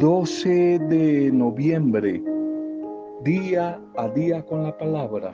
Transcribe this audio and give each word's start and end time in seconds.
12 0.00 0.78
de 0.88 1.30
noviembre, 1.30 2.24
día 3.22 3.78
a 3.98 4.08
día 4.08 4.42
con 4.46 4.62
la 4.62 4.74
palabra. 4.78 5.30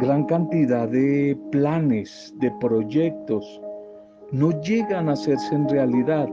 Gran 0.00 0.24
cantidad 0.24 0.88
de 0.88 1.38
planes, 1.50 2.34
de 2.38 2.50
proyectos, 2.52 3.60
no 4.30 4.50
llegan 4.62 5.10
a 5.10 5.12
hacerse 5.12 5.54
en 5.54 5.68
realidad 5.68 6.26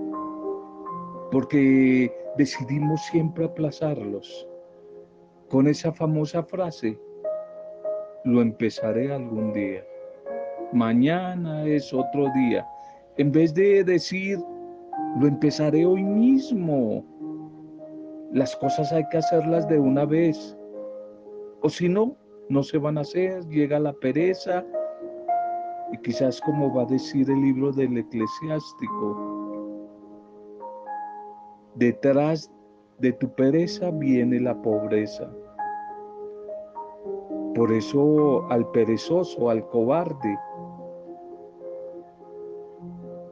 porque 1.34 2.10
decidimos 2.38 3.02
siempre 3.08 3.44
aplazarlos. 3.44 4.48
Con 5.50 5.68
esa 5.68 5.92
famosa 5.92 6.44
frase, 6.44 6.98
lo 8.26 8.42
empezaré 8.42 9.12
algún 9.12 9.54
día. 9.54 9.84
Mañana 10.74 11.66
es 11.66 11.94
otro 11.94 12.28
día. 12.36 12.66
En 13.18 13.32
vez 13.32 13.54
de 13.54 13.84
decir, 13.84 14.40
lo 15.20 15.28
empezaré 15.28 15.86
hoy 15.86 16.04
mismo. 16.04 17.04
Las 18.32 18.56
cosas 18.58 18.92
hay 18.94 19.04
que 19.10 19.18
hacerlas 19.18 19.68
de 19.68 19.80
una 19.80 20.06
vez. 20.06 20.58
O 21.62 21.70
si 21.70 21.90
no, 21.90 22.16
no 22.50 22.64
se 22.64 22.78
van 22.78 22.98
a 22.98 23.02
hacer, 23.02 23.46
llega 23.48 23.80
la 23.80 23.94
pereza. 23.94 24.64
Y 25.92 25.98
quizás 25.98 26.40
como 26.42 26.74
va 26.74 26.84
a 26.84 26.86
decir 26.86 27.30
el 27.30 27.42
libro 27.42 27.72
del 27.72 27.98
eclesiástico, 27.98 29.40
detrás 31.76 32.52
de 33.00 33.14
tu 33.14 33.34
pereza 33.34 33.90
viene 33.90 34.40
la 34.40 34.62
pobreza. 34.62 35.32
Por 37.60 37.74
eso 37.74 38.50
al 38.50 38.66
perezoso, 38.72 39.50
al 39.50 39.68
cobarde, 39.68 40.40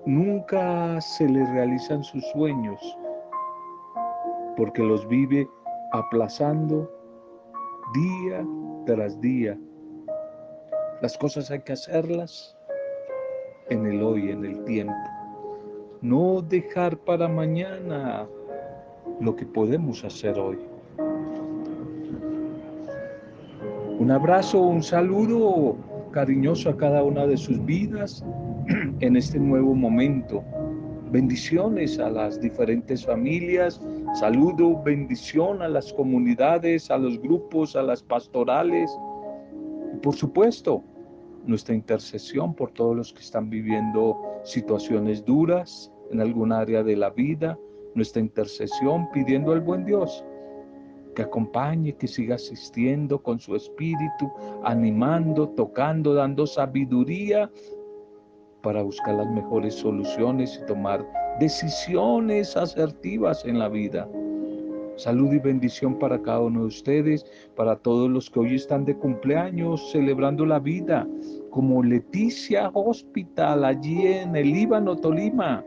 nunca 0.05 0.99
se 0.99 1.29
le 1.29 1.49
realizan 1.53 2.03
sus 2.03 2.25
sueños, 2.33 2.77
porque 4.57 4.83
los 4.83 5.07
vive 5.07 5.49
aplazando 5.93 6.91
día 7.93 8.45
tras 8.85 9.17
día. 9.21 9.57
Las 11.01 11.17
cosas 11.17 11.49
hay 11.49 11.61
que 11.61 11.71
hacerlas 11.71 12.53
en 13.69 13.85
el 13.85 14.03
hoy, 14.03 14.29
en 14.29 14.43
el 14.43 14.61
tiempo. 14.65 14.93
No 16.01 16.41
dejar 16.41 16.97
para 16.97 17.29
mañana 17.29 18.27
lo 19.21 19.33
que 19.37 19.45
podemos 19.45 20.03
hacer 20.03 20.37
hoy. 20.37 20.59
Un 23.99 24.11
abrazo, 24.11 24.61
un 24.61 24.83
saludo 24.83 25.75
cariñoso 26.11 26.69
a 26.69 26.77
cada 26.77 27.03
una 27.03 27.25
de 27.25 27.35
sus 27.35 27.63
vidas 27.65 28.23
en 28.99 29.17
este 29.17 29.39
nuevo 29.39 29.73
momento. 29.73 30.43
Bendiciones 31.11 31.97
a 31.97 32.11
las 32.11 32.39
diferentes 32.39 33.03
familias, 33.03 33.81
saludo, 34.19 34.83
bendición 34.83 35.63
a 35.63 35.67
las 35.67 35.91
comunidades, 35.93 36.91
a 36.91 36.97
los 36.99 37.19
grupos, 37.19 37.75
a 37.75 37.81
las 37.81 38.03
pastorales. 38.03 38.95
Y 39.95 39.97
por 39.97 40.13
supuesto, 40.13 40.83
nuestra 41.47 41.73
intercesión 41.73 42.53
por 42.53 42.69
todos 42.73 42.95
los 42.95 43.11
que 43.11 43.21
están 43.21 43.49
viviendo 43.49 44.15
situaciones 44.43 45.25
duras 45.25 45.91
en 46.11 46.21
algún 46.21 46.51
área 46.51 46.83
de 46.83 46.97
la 46.97 47.09
vida, 47.09 47.57
nuestra 47.95 48.21
intercesión 48.21 49.09
pidiendo 49.11 49.53
al 49.53 49.61
buen 49.61 49.85
Dios 49.85 50.23
que 51.17 51.23
acompañe, 51.23 51.95
que 51.95 52.07
siga 52.07 52.35
asistiendo 52.35 53.17
con 53.17 53.39
su 53.39 53.55
espíritu, 53.55 54.31
animando, 54.63 55.49
tocando, 55.49 56.13
dando 56.13 56.45
sabiduría 56.45 57.49
para 58.61 58.83
buscar 58.83 59.15
las 59.15 59.27
mejores 59.31 59.73
soluciones 59.73 60.59
y 60.61 60.65
tomar 60.67 61.03
decisiones 61.39 62.55
asertivas 62.55 63.43
en 63.45 63.57
la 63.57 63.67
vida. 63.67 64.07
Salud 64.95 65.33
y 65.33 65.39
bendición 65.39 65.97
para 65.97 66.21
cada 66.21 66.41
uno 66.41 66.61
de 66.61 66.67
ustedes, 66.67 67.25
para 67.55 67.75
todos 67.77 68.11
los 68.11 68.29
que 68.29 68.39
hoy 68.39 68.53
están 68.53 68.85
de 68.85 68.95
cumpleaños 68.95 69.89
celebrando 69.91 70.45
la 70.45 70.59
vida, 70.59 71.07
como 71.49 71.81
Leticia 71.81 72.69
Hospital 72.75 73.65
allí 73.65 74.05
en 74.05 74.35
el 74.35 74.51
Líbano, 74.51 74.95
Tolima. 74.95 75.65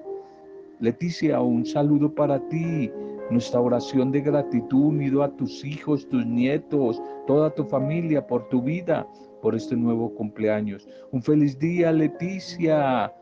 Leticia, 0.79 1.41
un 1.41 1.67
saludo 1.67 2.15
para 2.15 2.39
ti 2.49 2.89
nuestra 3.31 3.61
oración 3.61 4.11
de 4.11 4.21
gratitud 4.21 4.87
unido 4.87 5.23
a 5.23 5.31
tus 5.37 5.65
hijos, 5.65 6.09
tus 6.09 6.27
nietos, 6.27 7.01
toda 7.27 7.55
tu 7.55 7.65
familia 7.65 8.27
por 8.27 8.49
tu 8.49 8.61
vida, 8.61 9.07
por 9.41 9.55
este 9.55 9.77
nuevo 9.77 10.13
cumpleaños. 10.15 10.89
Un 11.13 11.23
feliz 11.23 11.59
día, 11.59 11.93
Leticia, 11.93 13.13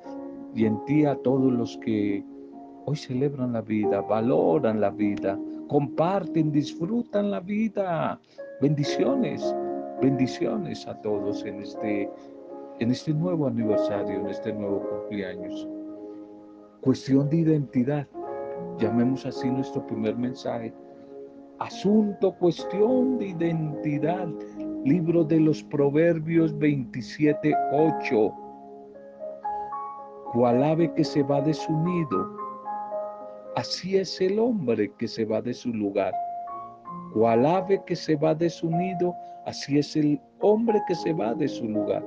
y 0.54 0.64
en 0.64 0.82
ti 0.86 1.04
a 1.04 1.14
todos 1.16 1.52
los 1.52 1.76
que 1.78 2.24
hoy 2.86 2.96
celebran 2.96 3.52
la 3.52 3.60
vida, 3.60 4.00
valoran 4.00 4.80
la 4.80 4.90
vida, 4.90 5.38
comparten, 5.68 6.50
disfrutan 6.50 7.30
la 7.30 7.40
vida. 7.40 8.18
Bendiciones, 8.60 9.54
bendiciones 10.00 10.86
a 10.86 11.00
todos 11.02 11.44
en 11.44 11.60
este, 11.60 12.10
en 12.80 12.90
este 12.90 13.12
nuevo 13.12 13.46
aniversario, 13.46 14.20
en 14.20 14.26
este 14.28 14.52
nuevo 14.52 14.82
cumpleaños. 14.88 15.68
Cuestión 16.80 17.28
de 17.28 17.36
identidad 17.38 18.08
llamemos 18.78 19.26
así 19.26 19.50
nuestro 19.50 19.84
primer 19.86 20.16
mensaje. 20.16 20.72
Asunto, 21.58 22.32
cuestión 22.38 23.18
de 23.18 23.28
identidad. 23.28 24.28
Libro 24.84 25.24
de 25.24 25.40
los 25.40 25.62
Proverbios 25.64 26.56
27, 26.58 27.54
8. 27.72 28.34
Cual 30.32 30.62
ave 30.62 30.92
que 30.94 31.04
se 31.04 31.22
va 31.22 31.40
de 31.40 31.54
su 31.54 31.72
nido, 31.72 32.36
así 33.56 33.96
es 33.96 34.20
el 34.20 34.38
hombre 34.38 34.92
que 34.98 35.08
se 35.08 35.24
va 35.24 35.42
de 35.42 35.54
su 35.54 35.72
lugar. 35.72 36.12
Cual 37.12 37.44
ave 37.44 37.82
que 37.86 37.96
se 37.96 38.14
va 38.14 38.34
de 38.34 38.48
su 38.48 38.70
nido, 38.70 39.14
así 39.46 39.78
es 39.78 39.96
el 39.96 40.20
hombre 40.40 40.80
que 40.86 40.94
se 40.94 41.12
va 41.12 41.34
de 41.34 41.48
su 41.48 41.66
lugar. 41.66 42.04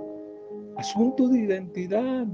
Asunto 0.78 1.28
de 1.28 1.40
identidad. 1.40 2.26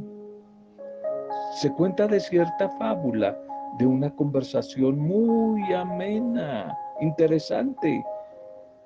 Se 1.56 1.72
cuenta 1.74 2.06
de 2.06 2.20
cierta 2.20 2.70
fábula 2.78 3.36
de 3.78 3.86
una 3.86 4.14
conversación 4.16 5.00
muy 5.00 5.62
amena, 5.74 6.76
interesante, 7.02 8.04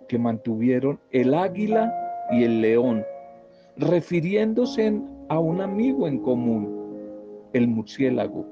que 0.07 0.17
mantuvieron 0.17 0.99
el 1.11 1.33
águila 1.33 1.93
y 2.31 2.43
el 2.43 2.61
león, 2.61 3.03
refiriéndose 3.77 5.01
a 5.29 5.39
un 5.39 5.61
amigo 5.61 6.07
en 6.07 6.19
común, 6.19 7.47
el 7.53 7.67
murciélago. 7.67 8.45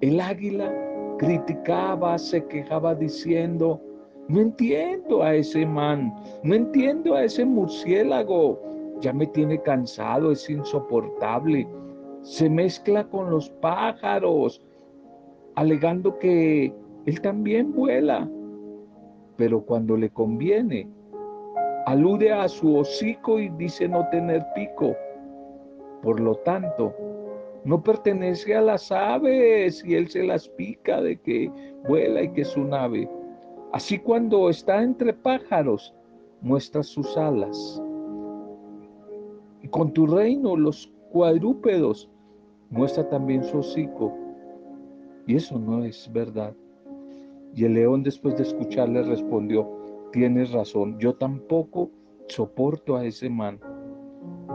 El 0.00 0.20
águila 0.20 0.72
criticaba, 1.18 2.18
se 2.18 2.44
quejaba 2.46 2.94
diciendo, 2.94 3.80
no 4.26 4.40
entiendo 4.40 5.22
a 5.22 5.34
ese 5.34 5.64
man, 5.64 6.12
no 6.42 6.54
entiendo 6.54 7.14
a 7.14 7.24
ese 7.24 7.44
murciélago, 7.44 8.60
ya 9.00 9.12
me 9.12 9.26
tiene 9.26 9.60
cansado, 9.60 10.32
es 10.32 10.48
insoportable, 10.50 11.68
se 12.22 12.48
mezcla 12.48 13.04
con 13.04 13.30
los 13.30 13.50
pájaros, 13.50 14.60
alegando 15.54 16.18
que 16.18 16.72
él 17.06 17.20
también 17.20 17.72
vuela, 17.72 18.28
pero 19.36 19.62
cuando 19.62 19.96
le 19.96 20.10
conviene, 20.10 20.88
alude 21.86 22.32
a 22.32 22.48
su 22.48 22.76
hocico 22.76 23.38
y 23.38 23.48
dice 23.50 23.88
no 23.88 24.08
tener 24.10 24.44
pico. 24.54 24.94
Por 26.02 26.20
lo 26.20 26.36
tanto, 26.36 26.94
no 27.64 27.82
pertenece 27.82 28.54
a 28.54 28.60
las 28.60 28.90
aves 28.90 29.84
y 29.84 29.94
él 29.94 30.08
se 30.08 30.24
las 30.24 30.48
pica 30.48 31.00
de 31.00 31.16
que 31.16 31.50
vuela 31.88 32.22
y 32.22 32.32
que 32.32 32.42
es 32.42 32.56
un 32.56 32.74
ave. 32.74 33.08
Así 33.72 33.98
cuando 33.98 34.50
está 34.50 34.82
entre 34.82 35.12
pájaros, 35.12 35.94
muestra 36.40 36.82
sus 36.82 37.16
alas. 37.16 37.82
Y 39.62 39.68
con 39.68 39.92
tu 39.92 40.06
reino, 40.06 40.56
los 40.56 40.92
cuadrúpedos, 41.10 42.10
muestra 42.70 43.08
también 43.08 43.44
su 43.44 43.58
hocico. 43.58 44.12
Y 45.26 45.36
eso 45.36 45.58
no 45.58 45.84
es 45.84 46.10
verdad. 46.12 46.54
Y 47.54 47.64
el 47.64 47.74
león 47.74 48.02
después 48.02 48.36
de 48.36 48.42
escucharle 48.44 49.02
respondió, 49.02 49.68
tienes 50.12 50.52
razón, 50.52 50.98
yo 50.98 51.14
tampoco 51.14 51.90
soporto 52.28 52.96
a 52.96 53.04
ese 53.04 53.28
man. 53.28 53.60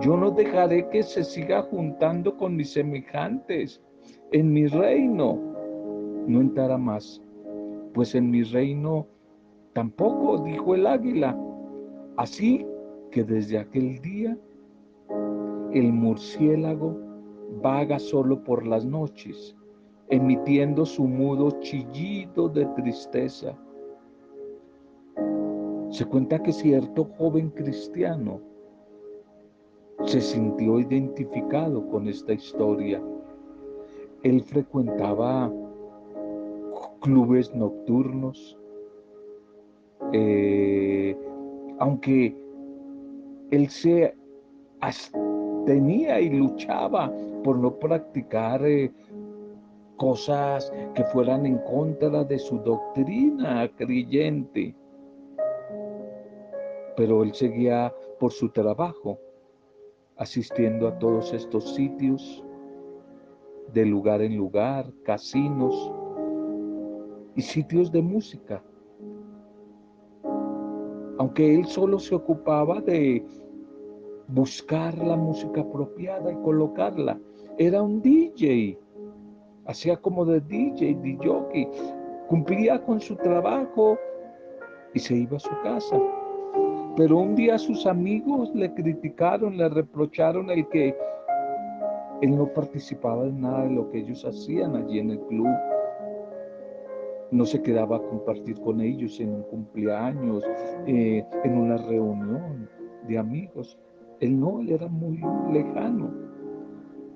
Yo 0.02 0.18
no 0.18 0.32
dejaré 0.32 0.88
que 0.90 1.04
se 1.04 1.24
siga 1.24 1.62
juntando 1.64 2.38
con 2.38 2.56
mis 2.56 2.72
semejantes. 2.72 3.82
En 4.32 4.54
mi 4.54 4.68
reino 4.68 5.40
no 6.28 6.42
entrará 6.42 6.78
más, 6.78 7.22
pues 7.94 8.14
en 8.16 8.30
mi 8.30 8.44
reino 8.44 9.08
tampoco, 9.74 10.44
dijo 10.44 10.76
el 10.76 10.86
águila. 10.86 11.38
Así 12.18 12.66
que 13.12 13.24
desde 13.24 13.58
aquel 13.58 14.00
día 14.02 14.38
el 15.72 15.94
murciélago 15.94 16.98
vaga 17.62 18.00
solo 18.00 18.44
por 18.44 18.66
las 18.66 18.86
noches 18.86 19.57
emitiendo 20.10 20.86
su 20.86 21.08
mudo 21.08 21.52
chillido 21.60 22.48
de 22.50 22.66
tristeza. 22.68 23.58
Se 25.90 26.06
cuenta 26.06 26.42
que 26.42 26.52
cierto 26.52 27.06
joven 27.18 27.50
cristiano 27.50 28.40
se 30.06 30.22
sintió 30.22 30.80
identificado 30.80 31.88
con 31.90 32.08
esta 32.08 32.34
historia. 32.34 33.02
Él 34.24 34.42
frecuentaba 34.44 35.52
clubes 37.02 37.54
nocturnos, 37.54 38.58
eh, 40.14 41.18
aunque 41.80 42.36
él 43.52 43.70
se 43.70 44.16
abstenía 44.82 46.20
y 46.20 46.30
luchaba 46.30 47.12
por 47.44 47.58
no 47.58 47.72
practicar 47.76 48.66
eh, 48.66 48.92
cosas 49.98 50.72
que 50.96 51.04
fueran 51.06 51.46
en 51.46 51.58
contra 51.60 52.24
de 52.24 52.40
su 52.40 52.60
doctrina 52.60 53.70
creyente. 53.76 54.76
Pero 56.96 57.24
él 57.24 57.34
seguía 57.34 57.94
por 58.20 58.32
su 58.32 58.50
trabajo, 58.50 59.20
asistiendo 60.16 60.88
a 60.88 60.98
todos 60.98 61.34
estos 61.34 61.76
sitios, 61.76 62.44
de 63.74 63.86
lugar 63.86 64.22
en 64.22 64.38
lugar, 64.38 64.92
casinos 65.04 65.92
y 67.36 67.42
sitios 67.42 67.92
de 67.92 68.02
música. 68.02 68.64
Aunque 71.20 71.56
él 71.56 71.66
solo 71.66 72.00
se 72.00 72.16
ocupaba 72.16 72.80
de 72.82 73.26
buscar 74.28 74.98
la 74.98 75.18
música 75.18 75.62
apropiada 75.62 76.32
y 76.32 76.36
colocarla, 76.38 77.20
era 77.58 77.82
un 77.82 78.02
DJ 78.02 78.80
hacía 79.68 79.98
como 79.98 80.26
de 80.26 80.40
DJ, 80.42 80.96
de 80.96 81.18
jockey, 81.24 81.68
cumplía 82.28 82.84
con 82.84 83.00
su 83.00 83.16
trabajo 83.16 83.98
y 84.94 85.00
se 85.00 85.16
iba 85.16 85.38
a 85.38 85.40
su 85.40 85.52
casa. 85.64 85.98
Pero 86.96 87.18
un 87.18 87.36
día 87.36 87.58
sus 87.58 87.86
amigos 87.86 88.50
le 88.56 88.74
criticaron, 88.74 89.58
le 89.58 89.70
reprocharon 89.70 90.50
el 90.50 90.68
que 90.70 90.96
él 92.22 92.36
no 92.36 92.52
participaba 92.52 93.26
en 93.26 93.42
nada 93.42 93.64
de 93.66 93.76
lo 93.76 93.90
que 93.92 94.00
ellos 94.00 94.26
hacían 94.26 94.76
allí 94.76 95.00
en 95.00 95.12
el 95.12 95.20
club. 95.22 95.48
No 97.30 97.46
se 97.46 97.62
quedaba 97.62 97.98
a 97.98 98.02
compartir 98.02 98.60
con 98.62 98.82
ellos 98.82 99.20
en 99.20 99.30
un 99.30 99.44
cumpleaños, 99.44 100.44
eh, 100.88 101.24
en 101.44 101.58
una 101.58 101.78
reunión 101.78 102.68
de 103.08 103.18
amigos. 103.18 103.78
Él 104.20 104.40
no, 104.40 104.62
él 104.62 104.72
era 104.72 104.88
muy 104.88 105.22
lejano. 105.52 106.27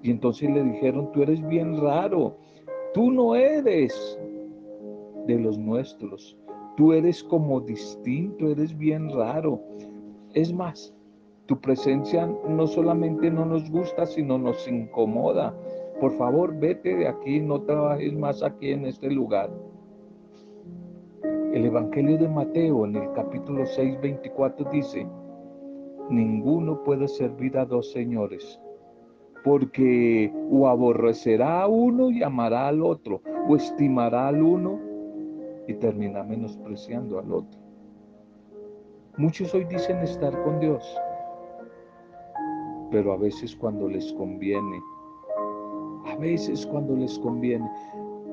Y 0.04 0.12
entonces 0.12 0.50
le 0.50 0.64
dijeron, 0.64 1.12
tú 1.12 1.22
eres 1.22 1.46
bien 1.48 1.80
raro, 1.80 2.36
tú 2.94 3.12
no 3.12 3.36
eres 3.36 4.20
de 5.28 5.38
los 5.38 5.58
nuestros, 5.60 6.38
tú 6.76 6.94
eres 6.94 7.24
como 7.24 7.62
distinto, 7.62 8.50
eres 8.50 8.76
bien 8.76 9.12
raro. 9.12 9.62
Es 10.34 10.52
más, 10.52 10.94
tu 11.46 11.60
presencia 11.60 12.26
no 12.48 12.66
solamente 12.66 13.30
no 13.30 13.46
nos 13.46 13.70
gusta, 13.70 14.06
sino 14.06 14.38
nos 14.40 14.68
incomoda. 14.68 15.54
Por 16.00 16.12
favor, 16.14 16.58
vete 16.58 16.96
de 16.96 17.08
aquí, 17.08 17.40
no 17.40 17.62
trabajes 17.62 18.14
más 18.14 18.42
aquí 18.42 18.72
en 18.72 18.86
este 18.86 19.12
lugar. 19.12 19.52
El 21.54 21.66
Evangelio 21.66 22.18
de 22.18 22.30
Mateo 22.30 22.86
en 22.86 22.96
el 22.96 23.12
capítulo 23.12 23.66
6, 23.66 24.02
24 24.02 24.68
dice, 24.72 25.06
ninguno 26.10 26.82
puede 26.84 27.08
servir 27.08 27.58
a 27.58 27.66
dos 27.66 27.92
señores 27.92 28.61
porque 29.44 30.32
o 30.52 30.68
aborrecerá 30.68 31.64
a 31.64 31.68
uno 31.68 32.12
y 32.12 32.24
amará 32.24 32.68
al 32.68 32.84
otro, 32.84 33.22
o 33.48 33.56
estimará 33.56 34.28
al 34.28 34.42
uno 34.42 34.80
y 35.68 35.74
termina 35.76 36.24
menospreciando 36.24 37.20
al 37.20 37.32
otro. 37.32 37.60
Muchos 39.18 39.54
hoy 39.54 39.66
dicen 39.66 39.98
estar 40.00 40.32
con 40.44 40.60
Dios, 40.60 40.84
pero 42.92 43.14
a 43.14 43.18
veces 43.18 43.56
cuando 43.56 43.88
les 43.88 44.14
conviene, 44.14 44.82
a 46.08 46.16
veces 46.18 46.66
cuando 46.66 46.96
les 46.96 47.18
conviene, 47.20 47.70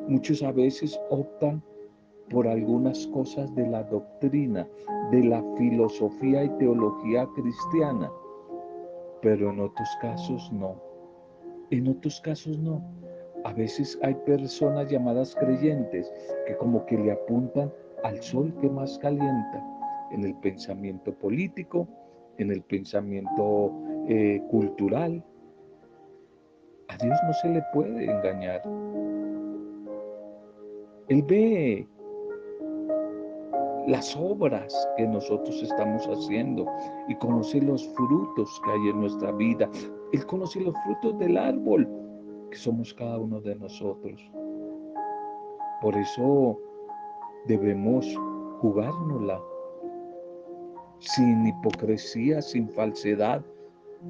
muchos 0.09 0.43
a 0.43 0.53
veces 0.53 0.99
optan 1.11 1.63
por 2.31 2.47
algunas 2.47 3.07
cosas 3.09 3.55
de 3.55 3.67
la 3.67 3.83
doctrina, 3.85 4.67
de 5.11 5.25
la 5.25 5.43
filosofía 5.57 6.45
y 6.45 6.49
teología 6.59 7.27
cristiana, 7.35 8.11
pero 9.23 9.51
en 9.51 9.61
otros 9.61 9.89
casos 10.01 10.53
no. 10.53 10.88
En 11.71 11.89
otros 11.89 12.21
casos 12.21 12.59
no. 12.59 12.83
A 13.45 13.53
veces 13.53 13.99
hay 14.03 14.15
personas 14.27 14.91
llamadas 14.91 15.35
creyentes 15.35 16.11
que 16.47 16.57
como 16.57 16.85
que 16.87 16.99
le 16.99 17.13
apuntan 17.13 17.73
al 18.05 18.21
sol 18.23 18.53
que 18.61 18.69
más 18.69 18.99
calienta 18.99 19.65
en 20.11 20.25
el 20.25 20.35
pensamiento 20.37 21.13
político, 21.15 21.87
en 22.39 22.51
el 22.51 22.63
pensamiento 22.63 23.73
eh, 24.09 24.43
cultural. 24.51 25.23
A 26.89 26.97
Dios 26.97 27.19
no 27.27 27.33
se 27.35 27.49
le 27.51 27.63
puede 27.73 28.05
engañar. 28.05 28.63
Él 31.09 31.23
ve 31.23 31.87
las 33.87 34.15
obras 34.17 34.89
que 34.97 35.07
nosotros 35.07 35.63
estamos 35.63 36.07
haciendo 36.07 36.67
y 37.09 37.15
conoce 37.17 37.61
los 37.61 37.87
frutos 37.95 38.61
que 38.65 38.71
hay 38.71 38.89
en 38.91 39.01
nuestra 39.01 39.33
vida. 39.33 39.69
Él 40.13 40.27
conoce 40.27 40.61
los 40.61 40.75
frutos 40.85 41.19
del 41.19 41.37
árbol 41.37 41.89
que 42.51 42.57
somos 42.57 42.95
cada 42.95 43.19
uno 43.19 43.41
de 43.41 43.55
nosotros. 43.57 44.21
Por 45.83 45.95
eso 45.97 46.59
debemos 47.47 48.07
jugárnosla 48.61 49.41
sin 51.01 51.47
hipocresía, 51.47 52.43
sin 52.43 52.69
falsedad, 52.71 53.45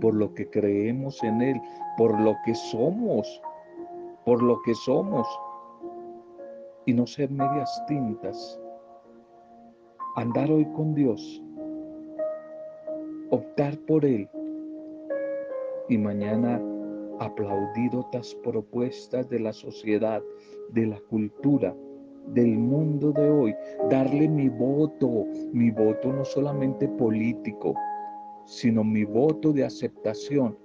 por 0.01 0.15
lo 0.15 0.33
que 0.35 0.49
creemos 0.49 1.23
en 1.23 1.43
Él, 1.43 1.61
por 1.97 2.19
lo 2.21 2.37
que 2.45 2.55
somos, 2.55 3.43
por 4.25 4.43
lo 4.43 4.61
que 4.63 4.75
somos, 4.75 5.27
y 6.87 6.95
no 6.95 7.07
ser 7.07 7.31
medias 7.31 7.85
tintas 7.87 8.61
andar 10.17 10.51
hoy 10.51 10.65
con 10.73 10.95
Dios, 10.95 11.43
optar 13.31 13.79
por 13.87 14.05
Él 14.05 14.29
y 15.89 15.99
mañana 15.99 16.63
aplaudir 17.19 17.95
otras 17.97 18.35
propuestas 18.37 19.29
de 19.29 19.41
la 19.41 19.53
sociedad, 19.53 20.23
de 20.73 20.87
la 20.87 21.01
cultura, 21.09 21.75
del 22.29 22.59
mundo 22.59 23.13
de 23.13 23.31
hoy, 23.31 23.55
darle 23.91 24.29
mi 24.29 24.49
voto, 24.49 25.25
mi 25.53 25.71
voto 25.71 26.13
no 26.13 26.25
solamente 26.25 26.87
político, 26.89 27.75
sino 28.45 28.85
mi 28.85 29.05
voto 29.05 29.53
de 29.53 29.65
aceptación 29.65 30.57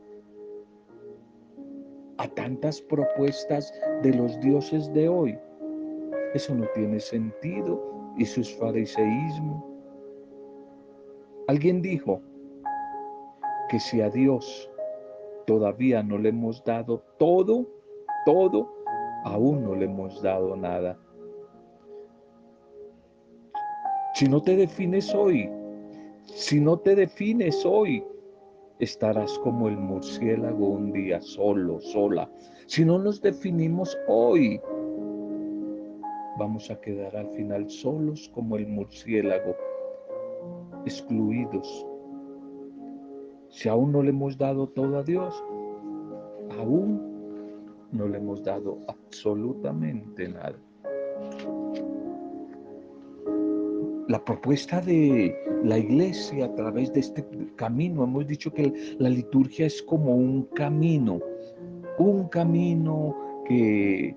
a 2.17 2.27
tantas 2.27 2.81
propuestas 2.81 3.73
de 4.01 4.13
los 4.13 4.39
dioses 4.41 4.91
de 4.93 5.09
hoy. 5.09 5.37
Eso 6.33 6.53
no 6.53 6.65
tiene 6.73 6.99
sentido 6.99 7.81
y 8.17 8.25
sus 8.25 8.53
fariseísmo. 8.55 9.65
Alguien 11.47 11.81
dijo 11.81 12.21
que 13.69 13.79
si 13.79 14.01
a 14.01 14.09
Dios 14.09 14.69
todavía 15.45 16.03
no 16.03 16.17
le 16.17 16.29
hemos 16.29 16.63
dado 16.63 17.03
todo, 17.17 17.67
todo, 18.25 18.69
aún 19.25 19.63
no 19.63 19.75
le 19.75 19.85
hemos 19.85 20.21
dado 20.21 20.55
nada. 20.55 20.99
Si 24.15 24.27
no 24.27 24.41
te 24.41 24.55
defines 24.55 25.13
hoy, 25.15 25.49
si 26.25 26.59
no 26.59 26.77
te 26.77 26.95
defines 26.95 27.65
hoy, 27.65 28.03
estarás 28.79 29.37
como 29.39 29.67
el 29.67 29.77
murciélago 29.77 30.67
un 30.67 30.91
día 30.91 31.21
solo, 31.21 31.79
sola. 31.79 32.29
Si 32.67 32.85
no 32.85 32.99
nos 32.99 33.21
definimos 33.21 33.97
hoy, 34.07 34.61
vamos 36.37 36.69
a 36.69 36.79
quedar 36.79 37.15
al 37.15 37.29
final 37.29 37.69
solos 37.69 38.29
como 38.33 38.57
el 38.57 38.67
murciélago, 38.67 39.55
excluidos. 40.85 41.87
Si 43.53 43.69
aún 43.69 43.91
no 43.91 44.01
le 44.01 44.09
hemos 44.09 44.35
dado 44.35 44.67
todo 44.67 44.97
a 44.97 45.03
Dios, 45.03 45.43
aún 46.57 46.99
no 47.91 48.07
le 48.07 48.17
hemos 48.17 48.43
dado 48.43 48.79
absolutamente 48.87 50.27
nada. 50.27 50.55
La 54.07 54.25
propuesta 54.25 54.81
de 54.81 55.35
la 55.63 55.77
iglesia 55.77 56.45
a 56.45 56.55
través 56.55 56.91
de 56.93 57.01
este 57.01 57.23
camino, 57.55 58.03
hemos 58.03 58.25
dicho 58.25 58.51
que 58.51 58.73
la 58.97 59.09
liturgia 59.09 59.67
es 59.67 59.83
como 59.83 60.15
un 60.15 60.45
camino, 60.55 61.19
un 61.99 62.27
camino 62.29 63.15
que 63.47 64.15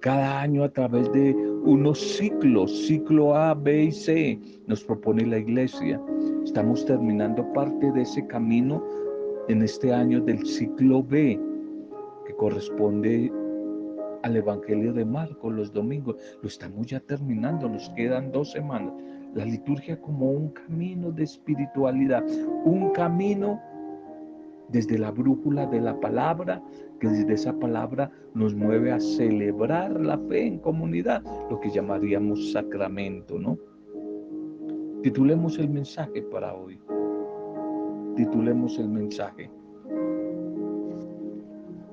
cada 0.00 0.42
año 0.42 0.62
a 0.62 0.68
través 0.68 1.10
de 1.10 1.34
unos 1.64 1.98
ciclos, 1.98 2.86
ciclo 2.86 3.34
A, 3.34 3.54
B 3.54 3.84
y 3.84 3.92
C, 3.92 4.38
nos 4.66 4.84
propone 4.84 5.26
la 5.26 5.38
iglesia. 5.38 6.00
Estamos 6.44 6.84
terminando 6.84 7.50
parte 7.54 7.90
de 7.92 8.02
ese 8.02 8.26
camino 8.26 8.84
en 9.48 9.62
este 9.62 9.92
año 9.92 10.20
del 10.20 10.44
ciclo 10.46 11.02
B, 11.02 11.40
que 12.26 12.34
corresponde 12.36 13.32
al 14.22 14.36
Evangelio 14.36 14.92
de 14.92 15.04
Marcos 15.04 15.54
los 15.54 15.72
domingos. 15.72 16.16
Lo 16.42 16.48
estamos 16.48 16.86
ya 16.86 17.00
terminando, 17.00 17.68
nos 17.68 17.88
quedan 17.90 18.30
dos 18.30 18.52
semanas. 18.52 18.92
La 19.34 19.44
liturgia 19.44 20.00
como 20.00 20.30
un 20.30 20.50
camino 20.50 21.10
de 21.12 21.24
espiritualidad, 21.24 22.24
un 22.64 22.90
camino 22.90 23.60
desde 24.68 24.98
la 24.98 25.10
brújula 25.10 25.66
de 25.66 25.80
la 25.80 25.98
palabra, 26.00 26.62
que 27.00 27.08
desde 27.08 27.34
esa 27.34 27.58
palabra 27.58 28.10
nos 28.34 28.54
mueve 28.54 28.92
a 28.92 29.00
celebrar 29.00 30.00
la 30.00 30.18
fe 30.18 30.46
en 30.46 30.58
comunidad, 30.58 31.22
lo 31.50 31.60
que 31.60 31.70
llamaríamos 31.70 32.52
sacramento, 32.52 33.38
¿no? 33.38 33.58
Titulemos 35.02 35.58
el 35.58 35.68
mensaje 35.68 36.22
para 36.22 36.54
hoy. 36.54 36.80
Titulemos 38.16 38.78
el 38.78 38.88
mensaje. 38.88 39.50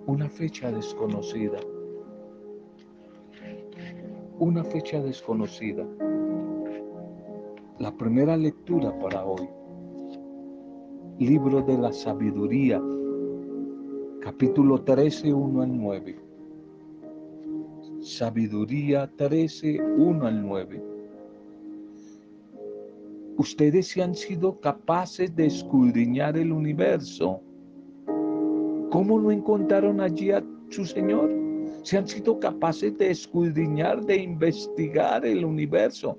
Una 0.08 0.30
fecha 0.30 0.72
desconocida. 0.72 1.60
Una 4.40 4.64
fecha 4.64 5.02
desconocida. 5.02 5.86
La 7.80 7.92
primera 7.98 8.38
lectura 8.38 8.98
para 9.00 9.26
hoy 9.26 9.50
libro 11.26 11.62
de 11.62 11.78
la 11.78 11.94
sabiduría, 11.94 12.82
capítulo 14.22 14.82
13, 14.82 15.32
1 15.32 15.62
al 15.62 15.78
9. 15.78 16.20
Sabiduría 18.02 19.08
13, 19.16 19.80
1 19.98 20.26
al 20.26 20.42
9. 20.42 20.84
Ustedes 23.38 23.88
se 23.90 24.02
han 24.02 24.16
sido 24.16 24.60
capaces 24.60 25.36
de 25.36 25.46
escudriñar 25.46 26.38
el 26.38 26.52
universo. 26.52 27.40
¿Cómo 28.90 29.20
no 29.20 29.32
encontraron 29.32 30.02
allí 30.02 30.32
a 30.32 30.44
su 30.70 30.86
Señor? 30.86 31.32
Se 31.84 32.00
han 32.00 32.08
sido 32.08 32.40
capaces 32.40 32.98
de 32.98 33.12
escudriñar, 33.12 34.04
de 34.06 34.18
investigar 34.18 35.24
el 35.24 35.46
universo. 35.46 36.18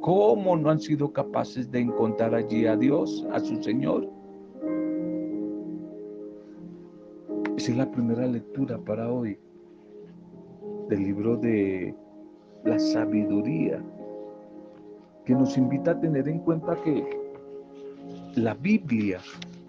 ¿Cómo 0.00 0.56
no 0.56 0.70
han 0.70 0.80
sido 0.80 1.12
capaces 1.12 1.70
de 1.70 1.80
encontrar 1.80 2.34
allí 2.34 2.66
a 2.66 2.76
Dios, 2.76 3.26
a 3.32 3.40
su 3.40 3.62
Señor? 3.62 4.08
Esa 7.56 7.72
es 7.72 7.76
la 7.76 7.90
primera 7.90 8.26
lectura 8.26 8.78
para 8.78 9.12
hoy 9.12 9.36
del 10.88 11.02
libro 11.02 11.36
de 11.36 11.94
la 12.64 12.78
sabiduría, 12.78 13.82
que 15.24 15.34
nos 15.34 15.58
invita 15.58 15.90
a 15.90 16.00
tener 16.00 16.28
en 16.28 16.38
cuenta 16.38 16.76
que 16.82 17.04
la 18.36 18.54
Biblia 18.54 19.18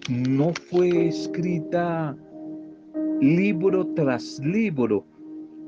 no 0.10 0.54
fue 0.70 1.08
escrita 1.08 2.16
libro 3.20 3.86
tras 3.96 4.40
libro, 4.40 5.04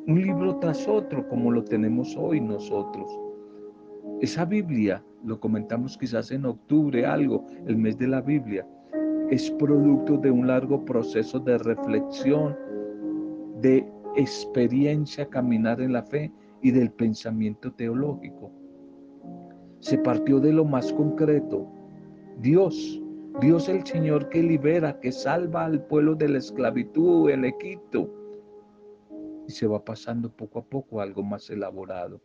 un 0.07 0.21
libro 0.21 0.57
tras 0.57 0.87
otro, 0.87 1.27
como 1.27 1.51
lo 1.51 1.63
tenemos 1.63 2.15
hoy 2.15 2.39
nosotros. 2.39 3.20
Esa 4.21 4.45
Biblia, 4.45 5.03
lo 5.25 5.39
comentamos 5.39 5.97
quizás 5.97 6.29
en 6.29 6.45
octubre, 6.45 7.07
algo, 7.07 7.43
el 7.65 7.75
mes 7.75 7.97
de 7.97 8.07
la 8.07 8.21
Biblia, 8.21 8.67
es 9.31 9.49
producto 9.49 10.15
de 10.15 10.29
un 10.29 10.45
largo 10.45 10.85
proceso 10.85 11.39
de 11.39 11.57
reflexión, 11.57 12.55
de 13.61 13.83
experiencia, 14.15 15.27
caminar 15.27 15.81
en 15.81 15.93
la 15.93 16.03
fe 16.03 16.31
y 16.61 16.69
del 16.69 16.91
pensamiento 16.91 17.73
teológico. 17.73 18.51
Se 19.79 19.97
partió 19.97 20.39
de 20.39 20.53
lo 20.53 20.65
más 20.65 20.93
concreto. 20.93 21.67
Dios, 22.37 23.01
Dios 23.41 23.69
el 23.69 23.83
Señor 23.83 24.29
que 24.29 24.43
libera, 24.43 24.99
que 24.99 25.11
salva 25.11 25.65
al 25.65 25.83
pueblo 25.87 26.13
de 26.13 26.29
la 26.29 26.37
esclavitud, 26.37 27.31
el 27.31 27.45
Egipto. 27.45 28.07
Y 29.47 29.51
se 29.51 29.65
va 29.65 29.83
pasando 29.83 30.29
poco 30.29 30.59
a 30.59 30.63
poco 30.63 31.01
algo 31.01 31.23
más 31.23 31.49
elaborado. 31.49 32.21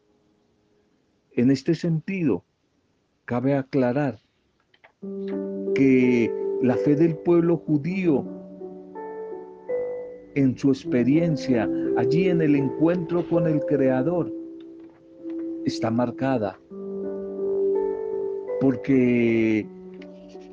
En 1.36 1.50
este 1.50 1.74
sentido, 1.74 2.44
cabe 3.26 3.54
aclarar 3.54 4.18
que 5.74 6.32
la 6.62 6.76
fe 6.76 6.96
del 6.96 7.14
pueblo 7.18 7.58
judío 7.58 8.24
en 10.34 10.56
su 10.56 10.70
experiencia, 10.70 11.68
allí 11.98 12.28
en 12.28 12.40
el 12.40 12.56
encuentro 12.56 13.28
con 13.28 13.46
el 13.46 13.60
Creador, 13.60 14.32
está 15.66 15.90
marcada. 15.90 16.58
Porque 18.60 19.66